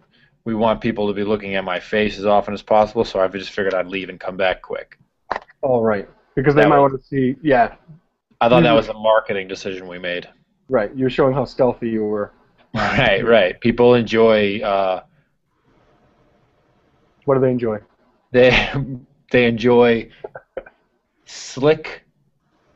[0.43, 3.27] We want people to be looking at my face as often as possible, so I
[3.27, 4.97] just figured I'd leave and come back quick.
[5.61, 6.09] All right.
[6.35, 7.35] Because they might was- want to see.
[7.43, 7.75] Yeah,
[8.39, 10.27] I thought that was a marketing decision we made.
[10.71, 10.95] Right.
[10.95, 12.31] You're showing how stealthy you were.
[12.73, 13.59] Right, right.
[13.61, 14.59] People enjoy.
[14.61, 15.03] Uh,
[17.25, 17.77] What do they enjoy?
[18.31, 18.49] they
[19.31, 20.09] they enjoy
[21.25, 22.03] slick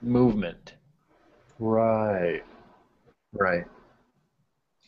[0.02, 0.74] movement
[1.60, 2.42] Right.
[3.34, 3.64] Right.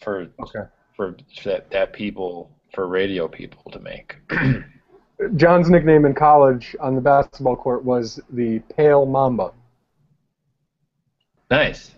[0.02, 0.70] for Okay.
[0.96, 1.16] for
[1.46, 4.18] that that people for radio people to make.
[5.38, 9.52] John's nickname in college on the basketball court was the Pale Mamba
[11.50, 11.92] nice.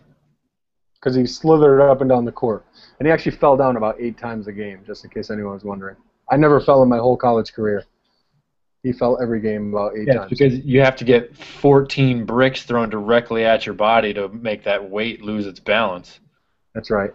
[1.00, 2.66] Because he slithered up and down the court.
[3.00, 5.64] And he actually fell down about eight times a game, just in case anyone was
[5.64, 5.96] wondering.
[6.30, 7.86] I never fell in my whole college career.
[8.84, 10.30] He fell every game about eight Yeah, times.
[10.30, 14.90] because you have to get 14 bricks thrown directly at your body to make that
[14.90, 16.20] weight lose its balance.
[16.74, 17.12] That's right.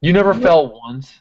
[0.00, 1.20] You never fell once.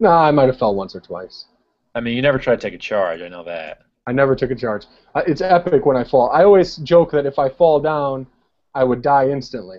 [0.00, 1.46] No, I might have fell once or twice.
[1.94, 3.20] I mean, you never tried to take a charge.
[3.22, 3.82] I know that.
[4.06, 4.86] I never took a charge.
[5.26, 6.30] It's epic when I fall.
[6.30, 8.26] I always joke that if I fall down,
[8.74, 9.78] I would die instantly.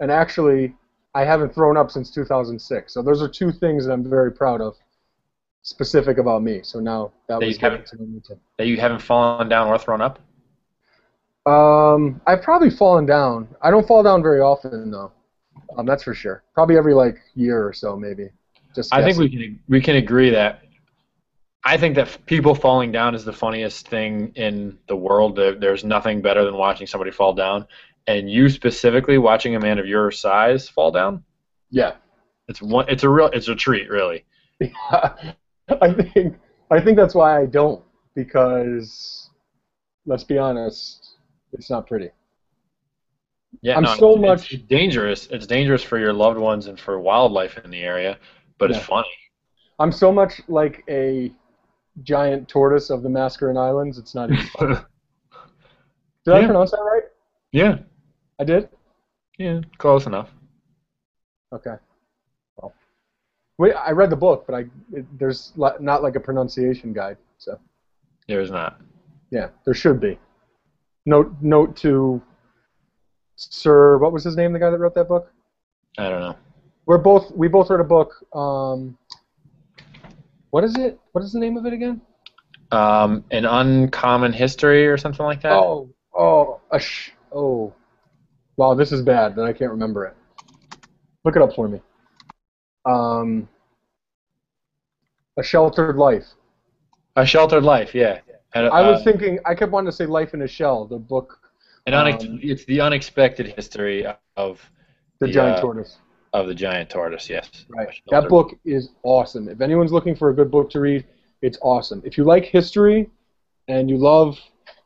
[0.00, 0.74] And actually,
[1.14, 2.92] I haven't thrown up since 2006.
[2.92, 4.76] So those are two things that I'm very proud of,
[5.62, 6.60] specific about me.
[6.62, 7.86] So now that That was you haven't-
[8.24, 8.38] to.
[8.58, 10.18] That you haven't fallen down or thrown up.
[11.46, 13.48] Um, I've probably fallen down.
[13.62, 15.12] I don't fall down very often though.
[15.78, 16.42] Um, that's for sure.
[16.54, 18.30] Probably every like year or so, maybe.
[18.74, 20.62] Just I think we can we can agree that.
[21.64, 25.34] I think that people falling down is the funniest thing in the world.
[25.36, 27.66] There- There's nothing better than watching somebody fall down,
[28.06, 31.24] and you specifically watching a man of your size fall down.
[31.70, 31.94] Yeah.
[32.48, 32.88] It's one.
[32.88, 33.26] It's a real.
[33.32, 34.24] It's a treat, really.
[34.90, 36.36] I think
[36.70, 37.82] I think that's why I don't
[38.14, 39.30] because
[40.06, 41.16] let's be honest,
[41.52, 42.10] it's not pretty.
[43.62, 45.26] Yeah, I'm no, so it's- much- It's dangerous.
[45.28, 48.18] It's dangerous for your loved ones and for wildlife in the area,
[48.58, 48.76] but Yeah.
[48.76, 49.08] it's funny.
[49.78, 51.32] I'm so much like a
[52.02, 53.98] giant tortoise of the Mascarin Islands.
[53.98, 54.46] It's not even.
[54.46, 54.76] funny.
[56.24, 57.02] Did I pronounce that right?
[57.52, 57.78] yeah,
[58.38, 58.68] I did.
[59.38, 60.28] yeah, close enough.
[61.52, 61.74] Okay.
[62.56, 62.74] Well,
[63.58, 67.16] wait, I read the book, but I it, there's not like a pronunciation guide.
[67.38, 67.58] So
[68.28, 68.80] There's not.
[69.30, 70.18] yeah, there should be.
[71.06, 72.20] Note note to
[73.36, 74.52] Sir, what was his name?
[74.52, 75.30] The guy that wrote that book.
[75.98, 76.36] I don't know.
[76.86, 78.14] We're both we both read a book.
[78.34, 78.96] Um,
[80.50, 80.98] what is it?
[81.12, 82.00] What is the name of it again?
[82.72, 85.52] Um, an uncommon history or something like that.
[85.52, 86.60] Oh, oh,
[87.32, 87.74] oh.
[88.56, 89.36] Wow, this is bad.
[89.36, 90.16] That I can't remember it.
[91.24, 91.80] Look it up for me.
[92.84, 93.48] Um,
[95.36, 96.24] a sheltered life.
[97.16, 97.94] A sheltered life.
[97.94, 98.20] Yeah.
[98.54, 99.38] And, I was uh, thinking.
[99.44, 100.86] I kept wanting to say Life in a Shell.
[100.86, 101.38] The book,
[101.86, 104.60] an unex- um, It's the unexpected history of
[105.20, 105.96] The The, Giant uh, Tortoise.
[106.32, 107.28] of the giant tortoise.
[107.28, 107.66] Yes.
[107.68, 107.88] Right.
[108.10, 109.48] That book is awesome.
[109.48, 111.04] If anyone's looking for a good book to read,
[111.42, 112.00] it's awesome.
[112.04, 113.10] If you like history
[113.68, 114.38] and you love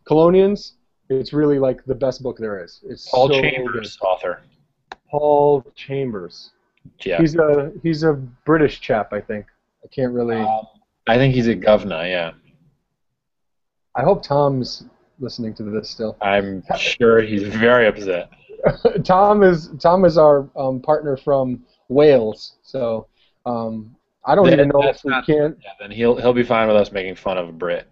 [0.09, 0.73] Chelonians,
[1.11, 2.81] it's really like the best book there is.
[2.89, 4.41] It's Paul so Chambers, author.
[5.11, 6.51] Paul Chambers.
[7.05, 7.19] Yeah.
[7.21, 9.47] He's a he's a British chap, I think.
[9.85, 10.37] I can't really.
[10.37, 10.67] Um,
[11.09, 12.05] I think he's a governor.
[12.07, 12.33] Yeah.
[13.97, 14.85] I hope Tom's
[15.19, 16.17] listening to this still.
[16.23, 18.31] I'm sure he's very upset.
[19.05, 23.09] Tom is Tom is our um, partner from Wales, so
[23.47, 23.95] um,
[24.25, 25.57] I don't That- even know if we not- can.
[25.63, 27.89] Yeah, then he'll he'll be fine with us making fun of a Brit.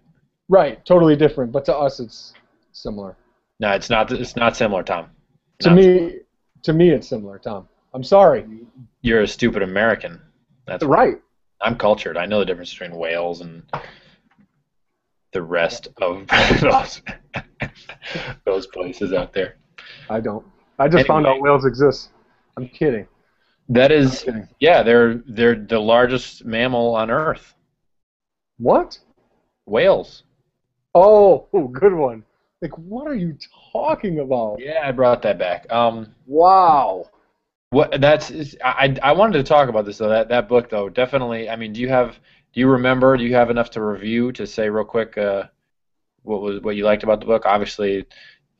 [0.47, 2.33] Right, totally different, but to us it's
[2.81, 3.15] similar.
[3.59, 4.11] No, it's not.
[4.11, 5.09] It's not similar, Tom.
[5.59, 6.19] To me,
[6.63, 7.37] to me it's similar.
[7.39, 8.45] Tom, I'm sorry.
[9.01, 10.21] you're a stupid American.
[10.65, 11.17] That's Right,
[11.61, 12.17] I'm cultured.
[12.17, 13.63] I know the difference between whales and
[15.33, 16.27] the rest of
[16.61, 17.01] those
[18.45, 19.55] those places out there.
[20.09, 20.45] I don't.
[20.77, 22.09] I just found out whales exist.
[22.55, 23.07] I'm kidding.
[23.67, 24.47] That is, kidding.
[24.59, 27.53] yeah, they're they're the largest mammal on Earth.
[28.57, 28.97] What?
[29.65, 30.23] Whales.
[30.95, 32.23] Oh, good one.
[32.61, 33.37] Like, what are you
[33.71, 34.59] talking about?
[34.59, 35.71] Yeah, I brought that back.
[35.71, 37.09] Um, Wow.
[37.71, 40.09] what that's is- I I wanted to talk about this though.
[40.09, 41.49] That that book though, definitely.
[41.49, 42.19] I mean, do you have
[42.51, 43.15] do you remember?
[43.15, 45.43] Do you have enough to review to say real quick uh,
[46.23, 47.45] what was what you liked about the book?
[47.45, 48.05] Obviously,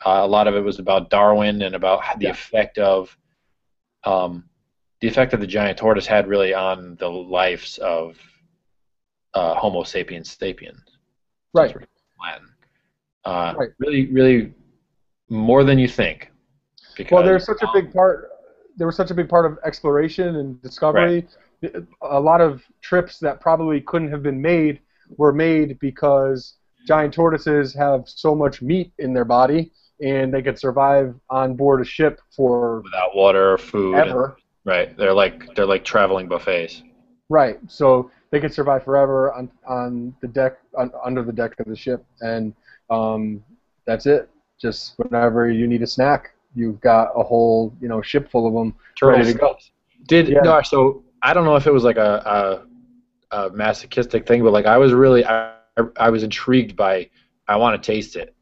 [0.05, 2.31] uh, a lot of it was about Darwin and about the Yeah.
[2.31, 3.17] effect of
[4.05, 4.47] um,
[5.01, 8.17] the effect that the giant tortoise had really on the lives of
[9.33, 10.81] uh, Homo sapiens sapiens.
[11.53, 11.75] Right.
[12.21, 12.49] Latin.
[13.25, 13.69] Uh, Right.
[13.79, 14.53] Really, really
[15.29, 16.31] more than you think.
[16.97, 18.29] Because, Well, there's such a um, big part.
[18.77, 21.27] There was such a big part of exploration and discovery.
[22.01, 24.79] A lot of trips that probably couldn't have been made
[25.17, 26.55] were made because
[26.87, 31.81] giant tortoises have so much meat in their body, and they could survive on board
[31.81, 33.95] a ship for without water or food.
[33.95, 34.37] ever.
[34.65, 34.95] right.
[34.97, 36.83] They're like they're like traveling buffets.
[37.29, 37.59] Right.
[37.67, 41.75] So they could survive forever on on the deck on, under the deck of the
[41.75, 42.53] ship, and
[42.89, 43.43] um,
[43.85, 44.29] that's it.
[44.59, 48.53] Just whenever you need a snack, you've got a whole you know ship full of
[48.53, 49.57] them ready to go.
[50.07, 50.41] Did Yeah.
[50.43, 50.61] no?
[50.61, 52.65] So I don't know if it was like a,
[53.31, 55.53] a, a masochistic thing, but like I was really I,
[55.97, 57.09] I was intrigued by.
[57.47, 58.35] I want to taste it.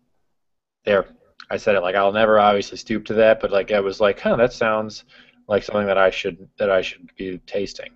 [0.84, 1.06] There,
[1.50, 1.82] I said it.
[1.82, 5.06] Like I'll never obviously stoop to that, but like I was like, huh, that sounds
[5.48, 7.92] like something that I should that I should be tasting.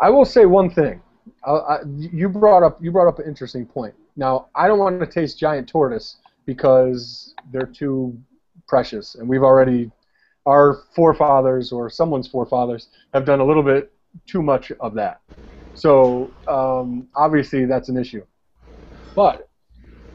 [0.00, 1.00] I will say one thing.
[1.46, 3.94] I, I, you brought up you brought up an interesting point.
[4.16, 8.18] Now I don't want to taste giant tortoise because they're too
[8.68, 9.90] precious, and we've already
[10.46, 13.92] our forefathers or someone's forefathers have done a little bit
[14.26, 15.20] too much of that.
[15.74, 18.24] So um, obviously that's an issue.
[19.14, 19.48] But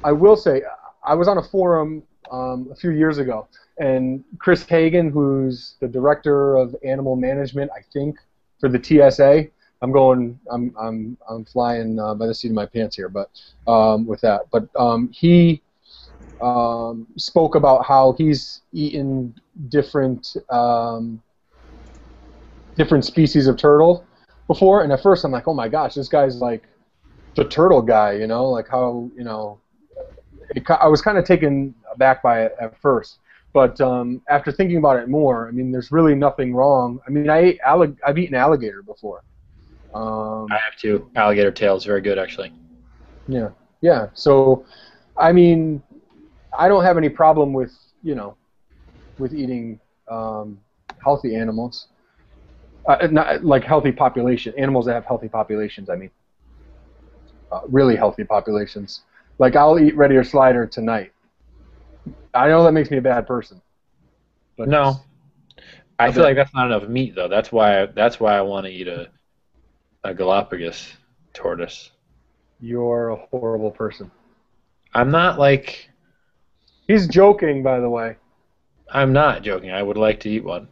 [0.04, 0.62] I will say
[1.04, 5.88] I was on a forum um, a few years ago, and Chris Hagen, who's the
[5.88, 8.18] director of animal management, I think,
[8.60, 9.48] for the TSA.
[9.82, 10.40] I'm going.
[10.50, 13.30] I'm I'm I'm flying uh, by the seat of my pants here, but
[13.68, 15.62] um, with that, but um, he
[16.42, 19.36] um, spoke about how he's eaten
[19.70, 21.22] different um,
[22.76, 24.06] different species of turtle
[24.48, 26.64] before, and at first I'm like, oh my gosh, this guy's like
[27.36, 29.60] the turtle guy, you know, like how you know.
[30.56, 33.20] It, I was kind of taken aback by it at first,
[33.54, 37.00] but um, after thinking about it more, I mean, there's really nothing wrong.
[37.06, 39.24] I mean, I ate allig- I've eaten alligator before.
[39.98, 41.10] Um, I have to.
[41.16, 42.52] Alligator tail is very good, actually.
[43.28, 43.50] yeah,
[43.82, 44.08] yeah.
[44.14, 44.66] So,
[45.18, 45.82] I mean,
[46.58, 47.72] I don't have any problem with
[48.04, 48.38] you know,
[49.18, 49.80] with eating
[50.10, 50.60] um,
[51.04, 51.88] healthy animals,
[52.88, 55.90] uh, not like healthy population animals that have healthy populations.
[55.90, 56.12] I mean,
[57.52, 59.02] uh, really healthy populations.
[59.40, 61.12] Like I'll eat Red-eared Slider tonight.
[62.34, 63.62] I know that makes me a bad person.
[64.58, 65.00] But No,
[66.00, 66.12] I Okay.
[66.12, 67.28] feel like that's not enough meat though.
[67.28, 69.10] That's why that's why I want to eat a
[70.08, 70.94] a Galapagos
[71.34, 71.92] tortoise.
[72.60, 74.10] you're a horrible person.
[74.94, 75.90] I'm not like
[76.88, 78.16] He's joking, by the way.
[78.90, 79.72] I'm not joking.
[79.72, 80.70] I would like to eat one.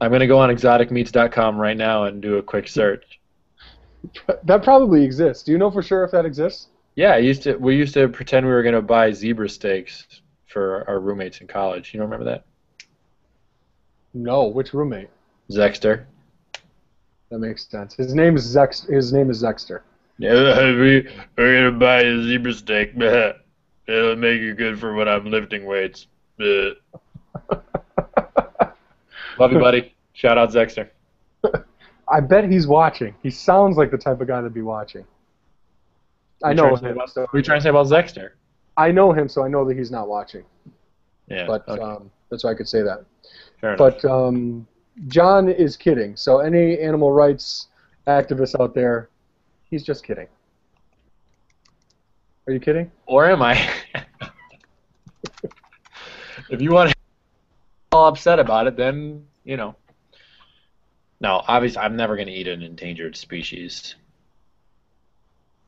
[0.00, 3.20] I'm gonna go on exoticmeats.com right now and do a quick search.
[4.42, 5.44] That probably exists.
[5.44, 6.68] Do you know for sure if that exists?
[6.96, 7.54] Yeah, I used to.
[7.56, 10.04] We used to pretend we were gonna buy zebra steaks
[10.48, 11.94] for our roommates in college.
[11.94, 12.44] You don't remember that?
[14.12, 14.48] No.
[14.48, 15.08] Which roommate?
[15.50, 16.06] Zexter.
[17.32, 17.94] That makes sense.
[17.94, 18.86] His name is Zex.
[18.86, 19.80] His name is Zexter.
[20.18, 20.32] Yeah,
[20.78, 22.92] we, we're gonna buy a zebra steak.
[23.88, 26.08] It'll make you good for when I'm lifting weights.
[26.38, 26.76] Love
[29.50, 29.94] you, buddy.
[30.12, 30.90] Shout out Zexter.
[32.06, 33.14] I bet he's watching.
[33.22, 35.06] He sounds like the type of guy to be watching.
[36.44, 36.96] I What know are you trying to say him.
[36.96, 38.30] about- So What are you trying to say about Zexter?
[38.76, 40.44] I know him, so I know that he's not watching.
[41.28, 41.46] Yeah.
[41.46, 43.06] But okay, um, that's why I could say that.
[43.58, 43.74] fair.
[43.78, 44.66] But um,
[45.08, 46.16] John is kidding.
[46.16, 47.68] So any animal rights
[48.06, 49.08] activists out there,
[49.64, 50.28] he's just kidding.
[52.46, 52.90] Are you kidding?
[53.06, 53.70] Or am I?
[56.50, 56.96] if you want to
[57.92, 59.76] all upset about it, then you know.
[61.20, 63.94] No, obviously, I'm never going to eat an endangered species.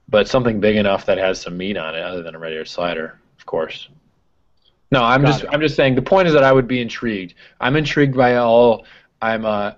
[0.09, 3.21] But something big enough that has some meat on it, other than a regular slider,
[3.39, 3.89] of course.
[4.91, 5.51] No, I'm Got just it.
[5.53, 5.95] I'm just saying.
[5.95, 7.35] The point is that I would be intrigued.
[7.61, 8.85] I'm intrigued by all.
[9.23, 9.73] I'm uh.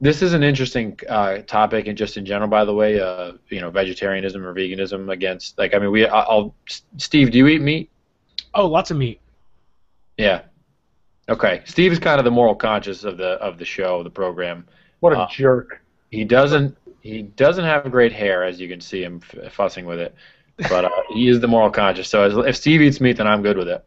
[0.00, 3.60] This is an interesting uh, topic, and just in general, by the way, uh, you
[3.60, 6.54] know, vegetarianism or veganism against, like, I mean, we, I- I'll,
[6.98, 7.90] Steve, do you eat meat?
[8.54, 9.20] Oh, lots of meat.
[10.16, 10.42] Yeah.
[11.28, 11.62] Okay.
[11.64, 14.66] Steve is kind of the moral conscious of the of the show, the program.
[15.00, 15.82] What a Uh, jerk.
[16.12, 19.98] He doesn't he doesn't have great hair, as you can see him f- fussing with
[19.98, 20.14] it.
[20.68, 22.08] But uh, he is the moral conscious.
[22.08, 23.84] So as, if Steve eats meat, then I'm good with it.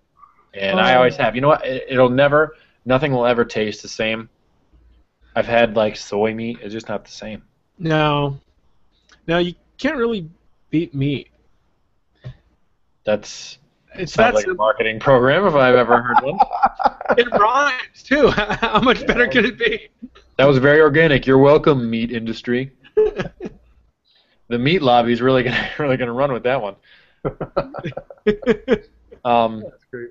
[0.53, 0.97] And I Oh.
[0.97, 1.35] always have.
[1.35, 1.65] You know what?
[1.65, 4.29] It, it'll never, nothing will ever taste the same.
[5.35, 6.59] I've had like soy meat.
[6.61, 7.43] It's just not the same.
[7.79, 8.37] No,
[9.27, 10.29] no, you can't really
[10.69, 11.29] beat meat.
[13.03, 13.57] That's
[13.95, 16.37] It's sounds that like a marketing program if I've ever heard one.
[17.17, 18.27] It rhymes too.
[18.35, 19.89] How much better could it be?
[20.37, 21.27] That was very organic.
[21.27, 22.71] You're welcome, meat industry.
[22.95, 26.75] the meat lobby's really gonna really gonna run with that one.
[29.25, 30.09] Um, That's great.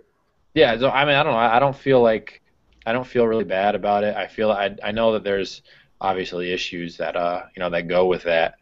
[0.55, 1.39] yeah, so I mean, I don't know.
[1.39, 2.43] I I don't feel like
[2.87, 4.17] I don't feel really bad about it.
[4.17, 5.63] I feel I I know that there's
[6.01, 8.55] obviously issues that uh you know that go with that.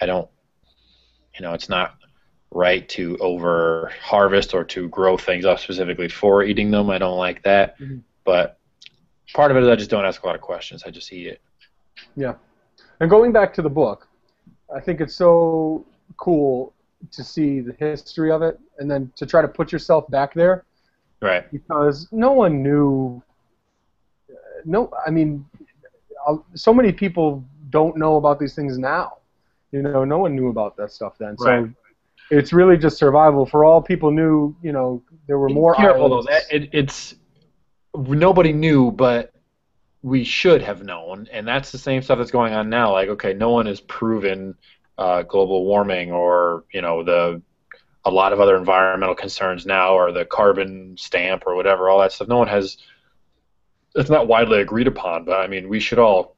[0.00, 0.28] I don't,
[1.34, 1.94] you know, it's not
[2.50, 6.90] right to over harvest or to grow things up specifically for eating them.
[6.90, 8.02] I don't like that, Mhm.
[8.24, 8.58] but
[9.32, 10.84] part of it is I just don't ask a lot of questions.
[10.86, 11.40] I just eat it.
[12.16, 12.34] Yeah.
[13.00, 14.06] And going back to the book,
[14.74, 15.84] I think it's so
[16.16, 16.74] cool
[17.10, 20.64] to see the history of it and then to try to put yourself back there
[21.20, 21.50] Right.
[21.50, 23.22] because no one knew.
[24.64, 25.44] No, I mean,
[26.26, 29.18] uh, so many people don't know about these things now.
[29.72, 31.36] You know, no one knew about that stuff then.
[31.38, 31.70] So Right.
[32.30, 33.44] it's really just survival.
[33.44, 35.74] For all people knew, you know, there were more.
[35.74, 36.30] careful though.
[36.50, 37.16] it, it's
[37.94, 39.32] nobody knew, but
[40.02, 42.92] we should have known, and that's the same stuff that's going on now.
[42.92, 44.54] Like, okay, no one has proven
[44.98, 47.42] uh, global warming or you know the
[48.04, 51.88] a lot of other environmental concerns now, or the carbon stamp or whatever.
[51.88, 52.28] All that stuff.
[52.28, 52.76] No one has.
[53.94, 56.36] It's not widely agreed upon, but I mean, we should all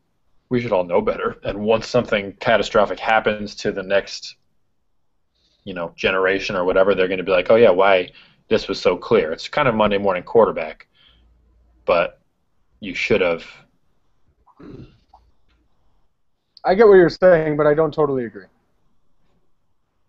[0.48, 1.36] we should all know better.
[1.42, 4.36] And once something catastrophic happens to the next,
[5.64, 8.10] you know, generation or whatever, they're going to be like, oh yeah, why?
[8.48, 9.32] this was so clear.
[9.32, 10.86] It's kind of Monday morning quarterback,
[11.84, 12.20] but
[12.80, 13.44] you should have.
[16.64, 18.46] I get what you're saying, but I don't totally agree.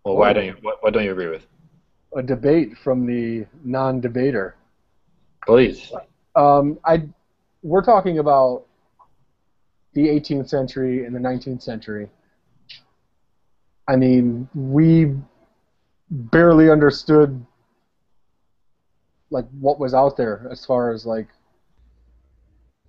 [0.04, 0.56] Well, why don't you?
[0.62, 1.46] What, what don't you agree with?
[2.16, 4.56] A debate from the non-debater.
[5.46, 5.92] Please.
[6.34, 7.02] Um, I,
[7.62, 8.64] we're talking about
[9.94, 12.08] the 18th century and the 19th century.
[13.88, 15.14] I mean, we
[16.10, 17.44] barely understood
[19.30, 21.28] like what was out there as far as like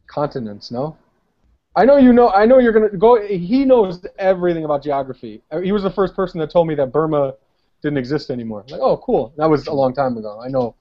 [0.07, 0.71] continents.
[0.71, 0.97] No,
[1.75, 2.29] I know you know.
[2.29, 3.21] I know you're gonna go.
[3.25, 5.41] He knows everything about geography.
[5.63, 7.33] He was the first person that told me that Burma
[7.81, 8.65] didn't exist anymore.
[8.69, 9.33] Like, oh, cool.
[9.37, 10.41] That was a long time ago.
[10.43, 10.75] I know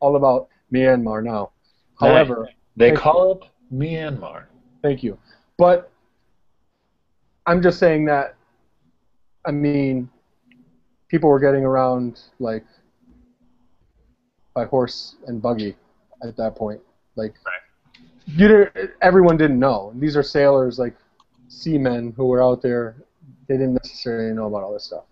[0.00, 1.50] all about Myanmar now.
[1.98, 4.44] However, They Thank call it Myanmar.
[4.82, 5.18] Thank you.
[5.56, 5.90] But
[7.46, 8.36] I'm just saying that,
[9.46, 10.08] I mean,
[11.08, 12.64] people were getting around like
[14.54, 15.76] by horse and buggy
[16.22, 16.80] at that point.
[17.16, 17.34] Like,
[18.26, 19.92] you didn't, everyone didn't know.
[19.96, 20.96] These are sailors, like
[21.48, 22.96] seamen who were out there.
[23.48, 25.04] They didn't necessarily know about all this stuff.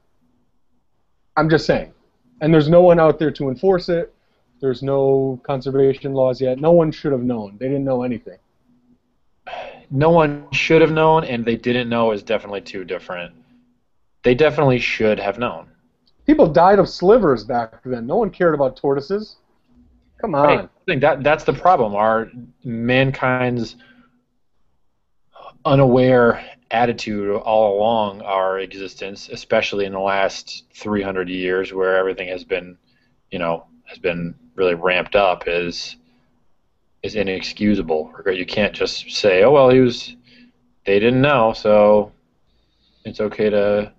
[1.37, 1.93] I'm just saying.
[2.41, 4.15] And there's no one out there to enforce it.
[4.63, 6.61] There's no conservation laws yet.
[6.61, 7.57] No one should have known.
[7.59, 8.39] They didn't know anything.
[9.91, 13.35] No one should have known, and they didn't know is definitely too different.
[14.23, 15.67] They definitely should have known.
[16.27, 18.07] People died of slivers back then.
[18.07, 19.39] No one cared about tortoises.
[20.21, 20.47] Come on.
[20.47, 20.61] Right.
[20.61, 21.97] I think that that's the problem.
[21.97, 22.31] Our
[22.63, 23.75] mankind's
[25.65, 26.41] unaware
[26.71, 32.79] attitude all along our existence, especially in the last 300 years, where everything has been,
[33.33, 35.97] you know, has been really ramped up, is
[37.03, 38.13] is inexcusable.
[38.33, 40.17] You can't just say, "Oh well, he was."
[40.85, 42.13] They didn't know, so
[43.05, 43.93] it's okay to.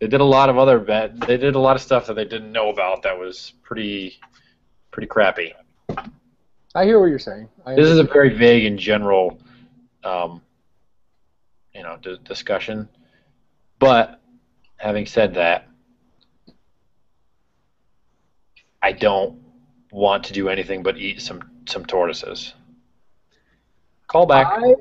[0.00, 1.20] They did a lot of other bad.
[1.20, 4.18] They did a lot of stuff that they didn't know about that was pretty,
[4.90, 5.54] pretty crappy.
[6.74, 7.48] I hear what you're saying.
[7.64, 9.38] I This is a very vague and general,
[10.04, 10.42] um,
[11.74, 12.88] you know, d- discussion.
[13.78, 14.20] But
[14.76, 15.68] having said that,
[18.82, 19.38] I don't
[19.92, 22.54] want to do anything but eat some some tortoises.
[24.08, 24.46] Call back.
[24.50, 24.74] I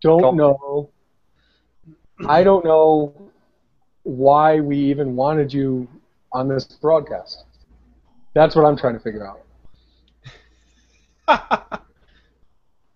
[0.00, 0.90] don't Call- know.
[2.26, 3.30] I don't know
[4.02, 5.86] why we even wanted you
[6.32, 7.44] on this broadcast.
[8.34, 9.42] That's what I'm trying to figure out.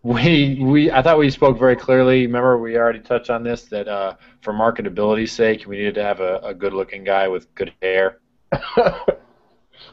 [0.05, 2.27] We we I thought we spoke very clearly.
[2.27, 6.18] Remember, we already touched on this that uh, for marketability's sake, we needed to have
[6.18, 8.18] a, a good-looking guy with good hair.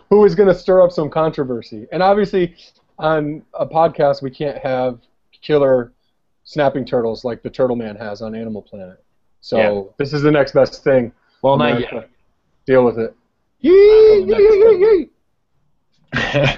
[0.10, 1.88] Who is going to stir up some controversy?
[1.92, 2.56] And obviously,
[2.98, 5.00] on a podcast, we can't have
[5.42, 5.94] killer
[6.44, 9.04] snapping turtles like the Turtle Man has on Animal Planet.
[9.42, 9.92] So Yeah.
[9.98, 11.12] this is the next best thing.
[11.42, 11.96] Well, not America.
[11.96, 12.10] yet.
[12.66, 13.16] Deal with it.
[13.62, 15.10] Yee, yee, yee,
[16.14, 16.56] yee.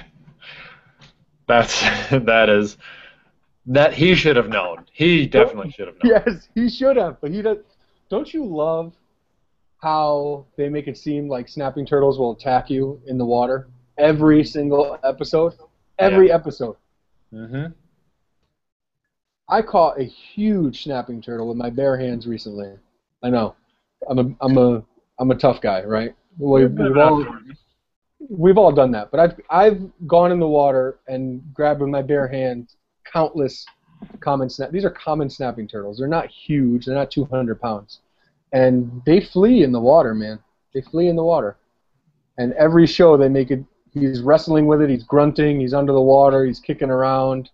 [1.46, 2.78] That's that is
[3.66, 4.86] that he should have known.
[4.92, 6.22] He definitely oh, should have known.
[6.26, 7.58] Yes, he should have, but he does,
[8.08, 8.92] don't you love
[9.82, 13.68] how they make it seem like snapping turtles will attack you in the water
[13.98, 15.54] every single episode?
[15.98, 16.76] Every episode.
[17.34, 17.72] Mm-hmm.
[19.48, 22.72] I caught a huge snapping turtle with my bare hands recently.
[23.22, 23.56] I know.
[24.08, 24.84] I'm a I'm a
[25.18, 26.14] I'm a tough guy, right?
[26.38, 27.26] We've, we've all
[28.30, 32.02] we've all done that, but I've I've gone in the water and grabbed with my
[32.02, 32.76] bare hands
[33.12, 33.66] countless
[34.20, 34.70] common snap.
[34.70, 35.98] These are common snapping turtles.
[35.98, 36.86] They're not huge.
[36.86, 38.00] They're not 200 pounds,
[38.52, 40.38] and they flee in the water, man.
[40.74, 41.56] They flee in the water,
[42.38, 43.64] and every show they make it.
[43.92, 44.88] He's wrestling with it.
[44.88, 45.60] He's grunting.
[45.60, 46.44] He's under the water.
[46.46, 47.50] He's kicking around.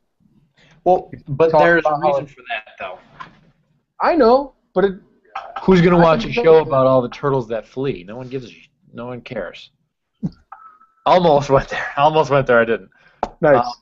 [0.84, 2.98] Well, but there's a about how- reason for that, though.
[4.00, 4.94] I know, but it,
[5.64, 8.04] Who's gonna watch a show about all the turtles that flee?
[8.06, 8.50] No one gives a.
[8.50, 9.70] sh- No one cares.
[11.06, 11.86] Almost went there.
[11.96, 12.60] Almost went there.
[12.60, 12.90] I didn't.
[13.40, 13.64] nice.
[13.64, 13.72] Um,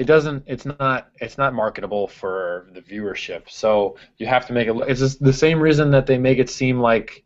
[0.00, 0.44] It doesn't.
[0.46, 1.08] It's not.
[1.20, 3.50] It's not marketable for the viewership.
[3.50, 4.72] So you have to make it.
[4.72, 7.22] look- It's just the same reason that they make it seem like,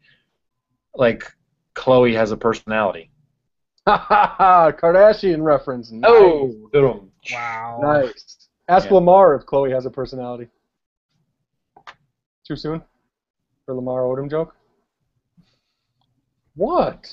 [0.93, 1.23] like,
[1.77, 3.11] Khloe has a personality.
[3.87, 4.73] Ha ha ha!
[4.73, 5.93] Kardashian reference.
[5.93, 6.11] Oh, nice.
[6.11, 7.13] Oh, boom.
[7.31, 7.79] Wow.
[7.81, 8.49] Nice.
[8.67, 8.95] Ask Yeah.
[8.95, 10.49] Lamar if Khloe has a personality.
[12.45, 12.83] Too soon
[13.67, 14.57] for Lamar Odom joke?
[16.57, 17.13] What?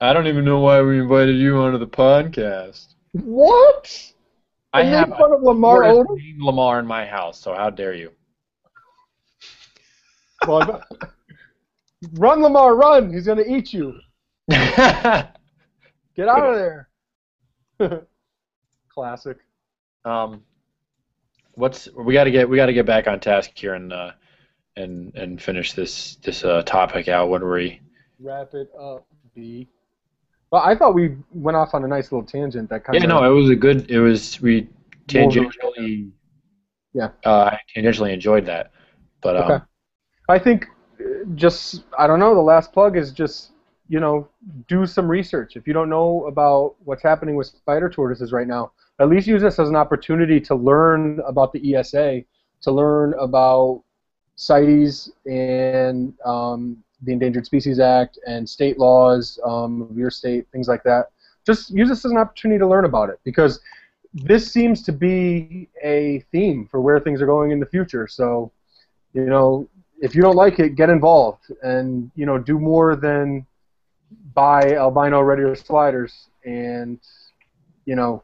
[0.00, 2.94] I don't even know why we invited you onto the podcast.
[3.12, 4.12] What?
[4.76, 6.18] I have fun of Lamar Odom.
[6.38, 8.12] Lamar in my house, so how dare you?
[10.46, 10.82] Well,
[12.14, 13.12] run, Lamar, run!
[13.12, 13.98] He's gonna eat you.
[14.50, 16.88] Get out of there.
[18.88, 19.38] Classic.
[20.04, 20.42] um,
[21.52, 24.12] what's we got to get we got to get back on task here and uh,
[24.76, 27.28] and and finish this this uh, topic out.
[27.28, 27.80] What are we?
[28.20, 29.68] Wrap it up, B.
[30.56, 33.08] Well, I thought we went off on a nice little tangent that kind Yeah, of.
[33.10, 33.90] no, it was a good.
[33.90, 34.66] It was we
[35.06, 36.10] tangentially.
[36.94, 37.10] Yeah.
[37.26, 38.70] Uh, I tangentially enjoyed that,
[39.20, 39.64] but um, Okay.
[40.30, 40.66] I think
[40.98, 41.04] uh,
[41.34, 42.34] just I don't know.
[42.34, 43.50] The last plug is just
[43.86, 44.28] you know
[44.66, 45.56] do some research.
[45.56, 49.42] If you don't know about what's happening with spider tortoises right now, at least use
[49.42, 52.22] this as an opportunity to learn about the ESA,
[52.62, 53.82] to learn about
[54.36, 60.68] CITES and um, the Endangered Species Act and state laws um, of your state, things
[60.68, 61.10] like that.
[61.46, 63.60] Just use this as an opportunity to learn about it because
[64.12, 68.08] this seems to be a theme for where things are going in the future.
[68.08, 68.50] So,
[69.12, 69.68] you know,
[70.00, 73.46] if you don't like it, get involved and you know do more than
[74.34, 77.00] buy albino red ear sliders and
[77.86, 78.22] you know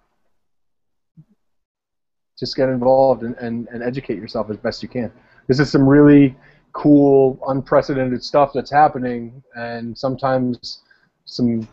[2.39, 5.12] just get involved and, and, and educate yourself as best you can.
[5.47, 6.37] This is some really
[6.73, 10.83] cool, unprecedented stuff that's happening, and sometimes
[11.25, 11.68] some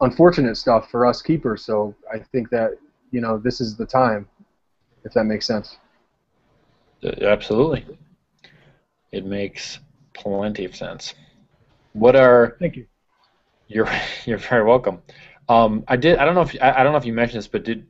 [0.00, 1.64] unfortunate stuff for us keepers.
[1.64, 2.72] So I think that
[3.10, 4.28] you know this is the time,
[5.04, 5.78] if that makes sense.
[7.04, 7.86] uh, absolutely,
[9.12, 9.78] it makes
[10.14, 11.14] plenty of sense.
[11.92, 12.86] What are Thank you.
[13.68, 13.88] You're
[14.24, 15.02] you're very welcome.
[15.48, 16.18] Um, I did.
[16.18, 17.86] I don't know if I, I don't know if you mentioned this, but did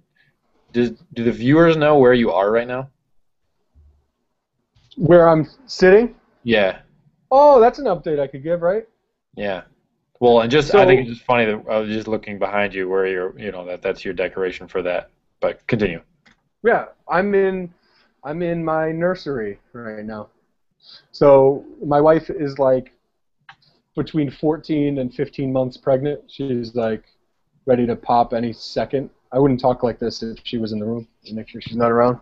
[0.72, 2.90] did do the viewers know where you are right now?
[4.96, 6.14] Where I'm sitting?
[6.45, 6.80] Yeah,
[7.30, 8.86] Oh, that's an update I could give, right?
[9.36, 9.62] yeah.
[10.20, 12.88] Well, and just I think it's just funny that I was just looking behind you
[12.88, 15.11] where you're, you know, that that's your decoration for that.
[15.40, 16.01] But continue.
[16.62, 17.72] Yeah, I'm in
[18.22, 20.28] I'm in my nursery right now.
[21.11, 22.93] So my wife is like
[23.97, 26.20] between 14 and 15 months pregnant.
[26.28, 27.03] She's like
[27.66, 29.11] ready to pop any second.
[29.32, 31.09] I wouldn't talk like this if she was in the room.
[31.32, 32.20] Make sure she's not around.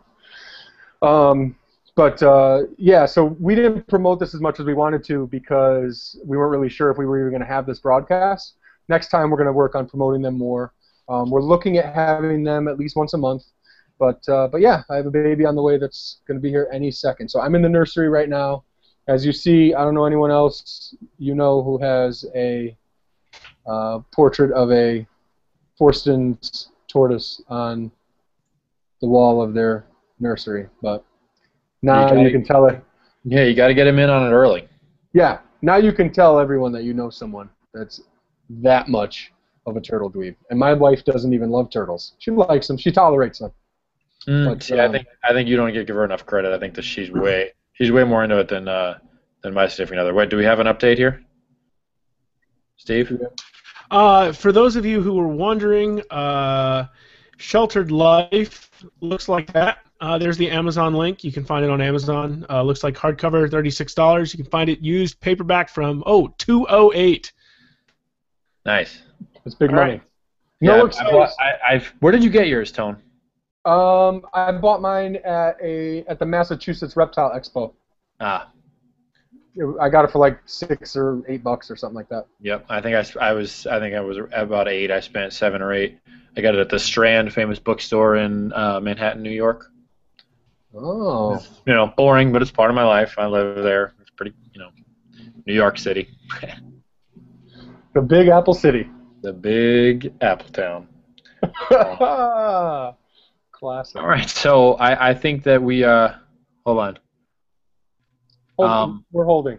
[1.03, 1.57] Um,
[2.01, 6.19] but uh, yeah, so we didn't promote this as much as we wanted to because
[6.25, 8.55] we weren't really sure if we were even going to have this broadcast.
[8.89, 10.73] Next time, we're going to work on promoting them more.
[11.11, 13.43] Um, we're looking at having them at least once a month.
[13.99, 16.49] But uh, but yeah, I have a baby on the way that's going to be
[16.49, 17.29] here any second.
[17.29, 18.65] So I'm in the nursery right now.
[19.07, 22.75] As you see, I don't know anyone else you know who has a
[23.67, 25.07] uh, portrait of a
[25.77, 27.93] Forsten's tortoise on
[29.03, 29.85] the wall of their
[30.19, 30.67] nursery.
[30.81, 31.05] But
[31.83, 32.83] now You you, gotta- can tell it.
[33.25, 34.67] Yeah, you got to get him in on it early.
[35.13, 38.01] Yeah, now you can tell everyone that you know someone that's
[38.49, 39.33] that much
[39.67, 40.35] of a turtle dweeb.
[40.49, 42.15] And my wife doesn't even love turtles.
[42.19, 42.77] She likes them.
[42.79, 43.53] She tolerates them.
[44.27, 46.53] Mm, But, see, I um, think I think you don't give her enough credit.
[46.55, 48.99] I think that she's way she's way more into it than uh,
[49.43, 50.15] than my significant other.
[50.15, 51.23] Wait, do we have an update here,
[52.77, 53.19] Steve?
[53.91, 56.87] Uh, for those of you who were wondering, uh,
[57.39, 58.71] Sheltered Life
[59.01, 59.79] looks like that.
[60.01, 61.23] Uh, there's the Amazon link.
[61.25, 62.47] You can find it on Amazon.
[62.49, 64.33] Uh, looks like hardcover, $36.
[64.33, 67.33] You can find it used paperback from, oh, 208
[68.67, 69.01] Nice.
[69.47, 69.93] It's big All money.
[69.93, 70.03] right.
[70.61, 71.09] No Yeah, excuse.
[71.09, 71.87] I, bought- I, I've.
[72.01, 72.97] Where did you get yours, Tone?
[73.65, 77.73] Um, I bought mine at a at the Massachusetts Reptile Expo.
[78.21, 78.51] Ah,
[79.81, 82.27] I got it for like six or eight bucks or something like that.
[82.43, 84.91] Yep, I think I, s- I was I think I was about eight.
[84.91, 85.99] I spent seven or eight.
[86.37, 89.67] I got it at the Strand, famous bookstore in uh, Manhattan, New York.
[90.75, 93.15] Oh, You know, boring, but it's part of my life.
[93.19, 93.93] I live there.
[94.01, 94.71] It's pretty, you know,
[95.47, 96.09] New York City,
[97.95, 98.89] the Big Apple City.
[99.23, 100.89] the big Apple town.
[103.53, 104.01] Classic.
[104.01, 106.13] All right, so I, I think that we uh,
[106.65, 106.99] hold on.
[108.59, 109.59] Hold- Um, we're holding.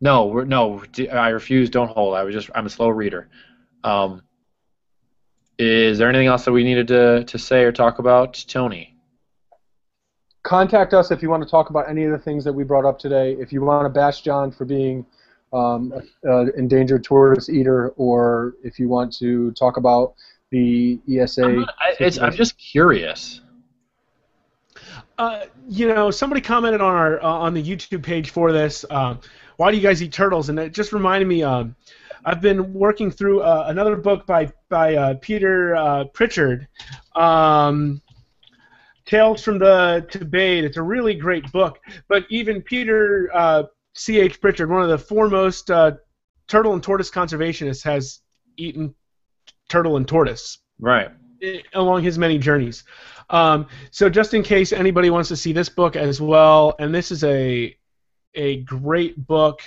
[0.00, 0.82] No, we're, no,
[1.12, 1.68] I refuse.
[1.70, 2.14] Don't hold.
[2.14, 3.28] I was just I'm a slow reader.
[3.84, 4.22] Um,
[5.58, 8.94] is there anything else that we needed to to say or talk about, Tony?
[10.42, 12.84] Contact us if you want to talk about any of the things that we brought
[12.84, 13.32] up today.
[13.38, 15.04] If you want to bash John for being
[15.52, 20.14] um, an endangered tortoise eater, or if you want to talk about
[20.50, 21.44] the ESA.
[21.44, 23.40] I'm, not- I, it's, I'm just curious.
[25.18, 28.84] Uh, you know, somebody commented on our uh, on the YouTube page for this.
[28.90, 29.20] Um,
[29.56, 30.48] why do you guys eat turtles?
[30.48, 31.42] And it just reminded me.
[31.42, 31.76] Um,
[32.24, 36.68] I've been working through uh, another book by by uh, Peter uh, Pritchard,
[37.16, 38.00] um,
[39.10, 40.62] Tales from the Thébaïde.
[40.62, 41.80] It's a really great book.
[42.08, 44.20] But even Peter uh, C.
[44.20, 44.40] H.
[44.40, 45.92] Pritchard, one of the foremost uh,
[46.46, 48.20] turtle and tortoise conservationists, has
[48.56, 48.94] eaten
[49.68, 51.10] turtle and tortoise Right.
[51.74, 52.84] along his many journeys.
[53.30, 57.10] Um, so just in case anybody wants to see this book as well, and this
[57.10, 57.76] is a
[58.34, 59.60] a great book.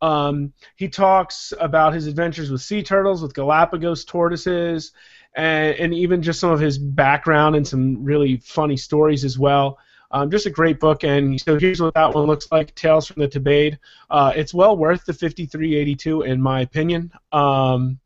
[0.00, 4.92] Um, he talks about his adventures with sea turtles, with Galapagos tortoises,
[5.34, 9.78] and, and even just some of his background and some really funny stories as well.
[10.10, 13.22] Um, just a great book, and so here's what that one looks like: Tales from
[13.22, 13.78] the Thébaïde.
[14.10, 17.10] Uh, it's well worth the 53.82 in my opinion.
[17.32, 17.98] Um,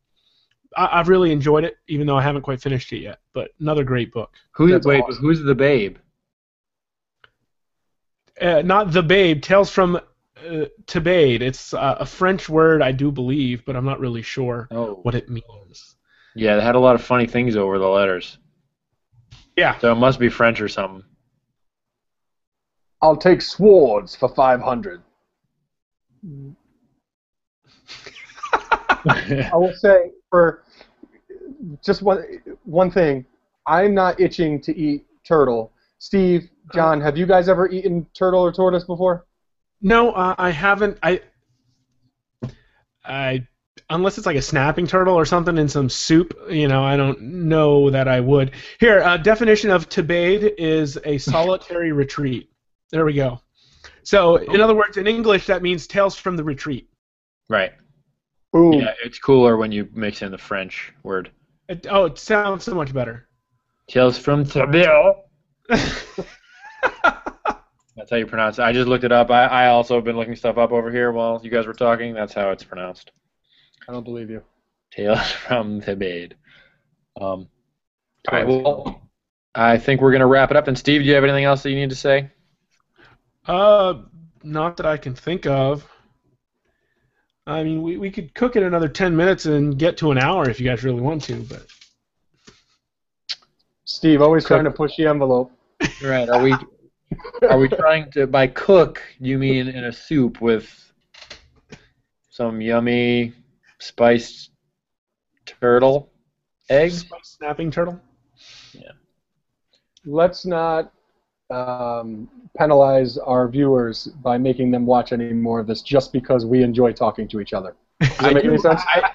[0.75, 3.19] I, I've really enjoyed it, even though I haven't quite finished it yet.
[3.33, 4.33] But another great book.
[4.53, 4.71] Who?
[4.71, 5.21] That's wait, awesome.
[5.21, 5.97] who's the babe?
[8.41, 9.41] Uh, not the Babe.
[9.41, 10.01] Tales from uh,
[10.85, 11.41] Thébaïde.
[11.41, 14.99] It's uh, a French word, I do believe, but I'm not really sure Oh.
[15.03, 15.95] what it means.
[16.35, 18.37] Yeah, they had a lot of funny things over the letters.
[19.55, 19.77] Yeah.
[19.79, 21.03] So it must be French or something.
[23.01, 25.01] I'll take swords for five hundred.
[29.05, 30.63] I will say for
[31.83, 32.23] just one
[32.65, 33.25] one thing,
[33.65, 35.71] I'm not itching to eat turtle.
[35.99, 39.25] Steve, John, have you guys ever eaten turtle or tortoise before?
[39.81, 40.97] No, uh, I haven't.
[41.03, 41.21] I,
[43.05, 43.47] I,
[43.89, 47.21] unless it's like a snapping turtle or something in some soup, you know, I don't
[47.21, 48.51] know that I would.
[48.79, 52.51] Here, uh, definition of Thébaïde is a solitary retreat.
[52.91, 53.41] There we go.
[54.03, 56.89] So, in other words, in English, that means tales from the retreat.
[57.49, 57.73] right.
[58.51, 58.73] Boom.
[58.73, 61.29] Yeah, it's cooler when you mix in the French word.
[61.67, 63.27] It, oh, it sounds so much better.
[63.87, 65.13] Tales from Thébaïde.
[67.99, 68.63] That's how you pronounce it.
[68.63, 69.29] I just looked it up.
[69.29, 72.13] I, I also have been looking stuff up over here while you guys were talking.
[72.13, 73.11] That's how it's pronounced.
[73.89, 74.43] I don't believe you.
[74.91, 76.33] Tales from Thébaïde.
[77.19, 77.49] Um,
[78.27, 79.01] all right, well,
[79.55, 80.67] I think we're going to wrap it up.
[80.67, 82.29] And Steve, do you have anything else that you need to say?
[83.47, 83.95] Uh,
[84.43, 85.89] not that I can think of.
[87.47, 90.47] I mean, we, we could cook it another 10 minutes and get to an hour
[90.47, 91.65] if you guys really want to, but
[93.85, 94.57] Steve, always Cook.
[94.57, 95.51] trying to push the envelope.
[96.03, 96.29] Right.
[96.29, 96.53] Are we
[97.49, 99.01] are we trying to by cook?
[99.19, 100.93] You mean in a soup with
[102.29, 103.33] some yummy
[103.79, 104.51] spiced
[105.45, 106.11] turtle
[106.69, 106.99] eggs?
[106.99, 107.99] Spice snapping turtle.
[108.73, 108.91] Yeah.
[110.05, 110.91] Let's not
[111.49, 116.63] um, penalize our viewers by making them watch any more of this just because we
[116.63, 117.75] enjoy talking to each other.
[117.99, 118.81] Does that make do- any sense?
[118.87, 119.11] I-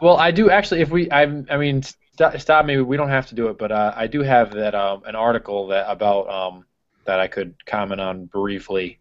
[0.00, 0.82] well, I do actually.
[0.82, 2.78] If we, I, I mean, st- stop me.
[2.80, 5.68] We don't have to do it, but uh, I do have that um, an article
[5.68, 6.66] that about um,
[7.06, 8.98] that I could comment on briefly.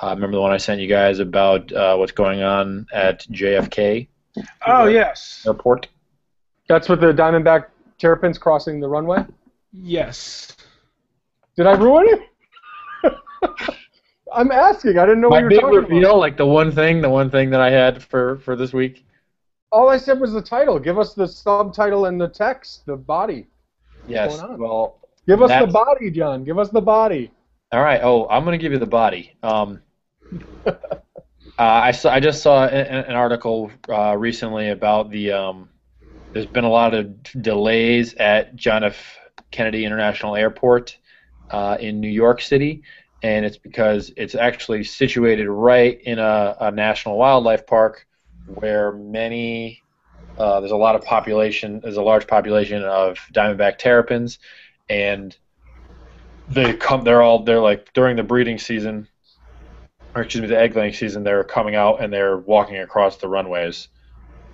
[0.00, 4.06] Uh, remember the one I sent you guys about uh, what's going on at JFK
[4.66, 5.42] Oh, yes.
[5.46, 5.88] Airport?
[6.68, 7.66] That's with the Diamondback
[7.98, 9.24] Terrapins crossing the runway?
[9.72, 10.56] Yes.
[11.56, 12.06] Did I ruin
[13.02, 13.14] it?
[14.32, 14.98] I'm asking.
[14.98, 16.18] I didn't know My what you were talking reveal, about.
[16.18, 19.04] like the one thing, the one thing that I had for for this week.
[19.72, 20.78] All I said was the title.
[20.78, 23.46] Give us the subtitle and the text, the body.
[24.06, 24.40] Yes.
[24.56, 26.44] Well, Give us the body, John.
[26.44, 27.30] Give us the body.
[27.72, 28.00] all right.
[28.02, 29.34] Oh, I'm gonna give you the body.
[29.42, 29.80] Um,
[30.66, 30.74] uh,
[31.58, 32.12] I saw.
[32.12, 35.32] I just saw an, an article uh, recently about the.
[35.32, 35.68] Um,
[36.32, 39.18] there's been a lot of delays at John F.
[39.50, 40.98] Kennedy International Airport
[41.50, 42.82] uh, in New York City,
[43.22, 48.06] and it's because it's actually situated right in a, a national wildlife park
[48.46, 49.82] where many.
[50.36, 51.80] Uh, there's a lot of population.
[51.80, 54.38] There's a large population of diamondback terrapins,
[54.88, 55.36] and
[56.48, 57.02] they come.
[57.02, 57.42] They're all.
[57.42, 59.08] They're like during the breeding season.
[60.14, 63.28] Or excuse me, the egg laying season, they're coming out and they're walking across the
[63.28, 63.88] runways,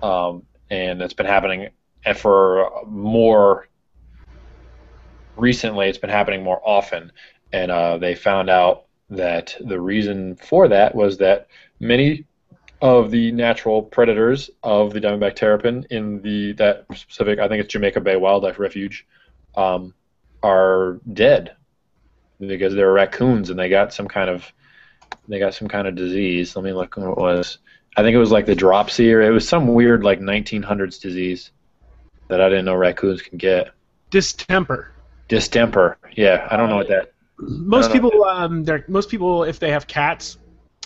[0.01, 1.69] um, and it's been happening
[2.05, 3.67] and for more
[5.35, 5.87] recently.
[5.87, 7.11] It's been happening more often,
[7.51, 11.47] and uh, they found out that the reason for that was that
[11.79, 12.25] many
[12.81, 17.71] of the natural predators of the diamondback terrapin in the that specific, I think it's
[17.71, 19.05] Jamaica Bay Wildlife Refuge,
[19.55, 19.93] um,
[20.43, 21.55] are dead
[22.39, 24.51] because they're raccoons and they got some kind of
[25.27, 26.55] they got some kind of disease.
[26.55, 27.59] Let me look what it was.
[27.97, 31.51] I think it was like the dropsy or it was some weird like 1900s disease
[32.27, 33.69] that I didn't know raccoons can get.
[34.09, 34.91] Distemper.
[35.29, 35.97] Distemper.
[36.15, 37.13] Yeah, I don't know what that.
[37.37, 38.09] Most I don't know.
[38.09, 40.37] people, um, they're, most people, if they have cats,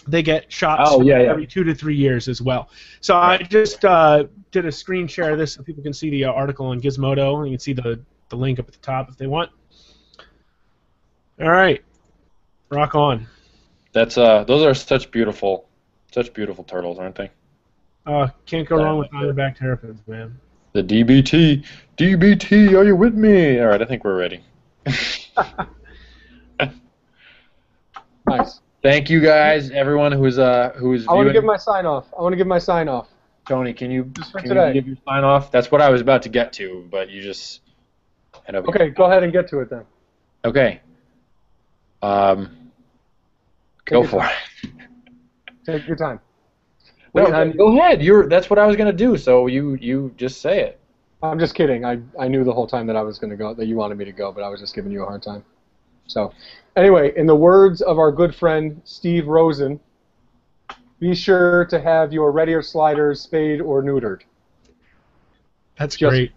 [0.08, 1.30] they get shots Oh, yeah, yeah.
[1.30, 2.70] every two to three years as well.
[3.02, 6.26] So I just uh, did a screen share of this so people can see the
[6.26, 7.46] uh, article on Gizmodo.
[7.46, 9.52] You can see the, the link up at the top if they want.
[11.42, 11.84] All right,
[12.70, 13.28] rock on.
[13.92, 15.68] That's uh, those are such beautiful,
[16.12, 17.32] such beautiful turtles, aren't they?
[18.06, 20.40] Uh, can't go wrong with Diamondback Terrapins, man.
[20.74, 21.66] The DBT,
[21.98, 23.60] DBT, are you with me?
[23.60, 24.44] All right, I think we're ready.
[28.30, 28.62] Nice.
[28.82, 32.06] Thank you guys, everyone who's uh who's I want to give my sign off.
[32.18, 33.08] I want to give my sign off.
[33.48, 34.68] Tony, can you Just for can today.
[34.68, 35.52] you give your sign off?
[35.52, 37.62] That's what I was about to get to, but you just
[38.46, 38.56] head.
[38.56, 39.84] Okay, go ahead and get to it then.
[40.46, 40.82] Okay.
[42.02, 42.56] Um.
[43.90, 44.72] Go Take your for it.
[45.66, 46.20] Take your time.
[47.16, 48.04] No, Wait, I'm, go ahead.
[48.04, 48.30] You're.
[48.30, 49.18] That's what I was gonna do.
[49.18, 50.80] So you you just say it.
[51.22, 51.84] I'm just kidding.
[51.84, 53.98] I, I knew the whole time that I was going to go, that you wanted
[53.98, 55.44] me to go, but I was just giving you a hard time.
[56.08, 56.34] So,
[56.78, 59.82] anyway, in the words of our good friend Steve Rosen,
[61.00, 64.22] be sure to have your red-eared sliders spayed or neutered.
[65.78, 66.32] That's Just- great.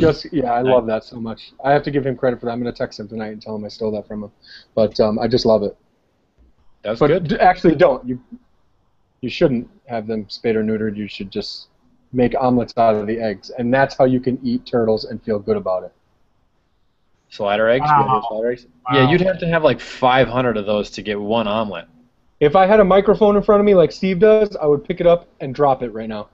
[0.00, 1.52] Just yeah, I love that so much.
[1.62, 2.52] I have to give him credit for that.
[2.52, 4.32] I'm going to text him tonight and tell him I stole that from him.
[4.74, 5.76] But um, I just love it.
[6.82, 7.28] That's But good.
[7.28, 8.20] d- actually, don't you?
[9.20, 10.96] You shouldn't have them spayed or neutered.
[10.96, 11.68] You should just
[12.12, 15.38] make omelets out of the eggs, and that's how you can eat turtles and feel
[15.38, 15.92] good about it.
[17.30, 17.86] Slider eggs.
[17.86, 18.00] Wow.
[18.00, 18.66] You wanna do slider eggs?
[18.90, 18.96] Wow.
[18.96, 21.86] Yeah, you'd have to have like 500 of those to get one omelet.
[22.40, 25.00] If I had a microphone in front of me like Steve does, I would pick
[25.00, 26.28] it up and drop it right now.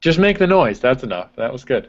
[0.00, 0.80] Just make the noise.
[0.80, 1.28] That's enough.
[1.36, 1.88] That was good.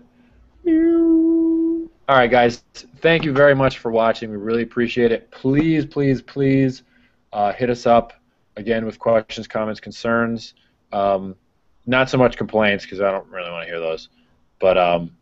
[2.09, 2.63] All right, guys.
[2.99, 4.29] Thank you very much for watching.
[4.29, 5.31] We really appreciate it.
[5.31, 6.83] Please, please, please
[7.31, 8.11] uh, hit us up
[8.57, 10.53] again with questions, comments, concerns.
[10.91, 11.35] Um,
[11.85, 14.09] not so much complaints because I don't really want to hear those.
[14.59, 15.15] But um,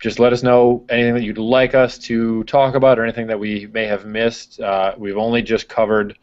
[0.00, 3.38] just let us know anything that you'd like us to talk about or anything that
[3.38, 4.58] we may have missed.
[4.60, 6.18] Uh, we've only just covered,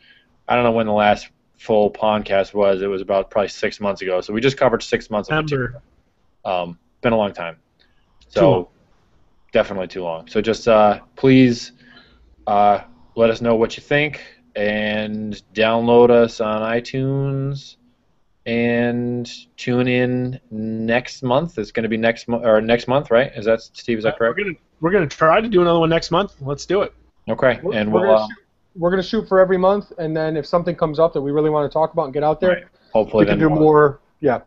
[0.47, 2.82] I don't know when the last full podcast was.
[2.82, 4.20] It was about probably six months ago.
[4.20, 5.82] So we just covered six months of material.
[6.43, 7.57] Um, been a long time.
[8.28, 8.68] So long.
[9.52, 10.28] Definitely too long.
[10.28, 11.72] So just uh, please
[12.47, 12.82] uh,
[13.16, 14.22] let us know what you think
[14.56, 17.78] and download us on iTunes
[18.45, 21.58] and tune in next month.
[21.58, 23.32] It's going to be next month or next month, right?
[23.36, 23.99] Is that Steve?
[23.99, 24.38] Is that we're correct?
[24.39, 26.36] gonna we're gonna try to do another one next month.
[26.41, 26.93] Let's do it.
[27.30, 28.38] Okay, We're, and we're we'll gonna uh, shoot,
[28.78, 31.52] we're gonna shoot for every month, and then if something comes up that we really
[31.52, 32.64] want to talk about and get out there, right.
[32.91, 33.99] hopefully we can do we'll- more.
[34.22, 34.41] Yeah,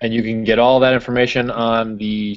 [0.00, 2.36] And you can get all that information on the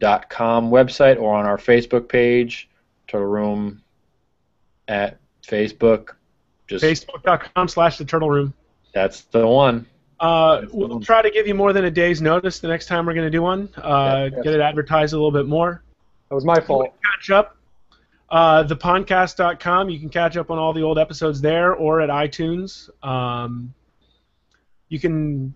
[0.00, 2.68] turtleroom.com website or on our Facebook page,
[3.06, 3.82] Turtle Room
[4.88, 6.10] at Facebook.
[6.66, 8.54] Just Facebook.com slash the Turtle Room.
[8.94, 9.86] that's the one.
[10.18, 13.14] Uh, we'll try to give you more than a day's notice the next time we're
[13.14, 13.70] going to do one.
[13.76, 14.44] Uh, yes.
[14.44, 15.82] Get it advertised a little bit more.
[16.28, 16.92] that was my fault.
[17.02, 17.56] catch up.
[18.28, 19.88] Uh, thepondcast.com.
[19.88, 22.90] You can catch up on all the old episodes there or at iTunes.
[23.04, 23.72] Um,
[24.88, 25.54] you can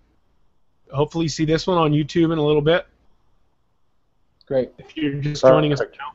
[0.91, 2.87] hopefully see this one on YouTube in a little bit
[4.45, 4.71] Great.
[4.77, 5.97] if you're just joining us Perfect.
[5.99, 6.13] now.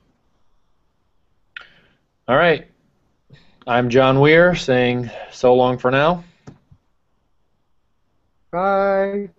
[2.29, 2.67] All right.
[3.67, 6.25] I'm John Weir saying so long for now.
[8.51, 9.31] Bye.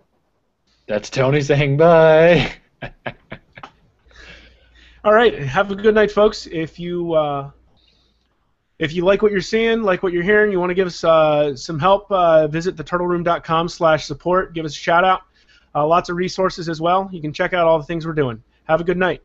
[0.86, 2.52] That's Tony saying bye.
[5.04, 6.46] All right, have a good night, folks.
[6.46, 7.50] If you uh,
[8.78, 11.02] if you like what you're seeing, like what you're hearing, you want to give us
[11.02, 14.54] uh, some help, uh, visit theturtleroom.com/support.
[14.54, 15.22] Give us a shout out.
[15.74, 17.08] Uh, lots of resources as well.
[17.12, 18.42] You can check out all the things we're doing.
[18.68, 19.22] Have a good night.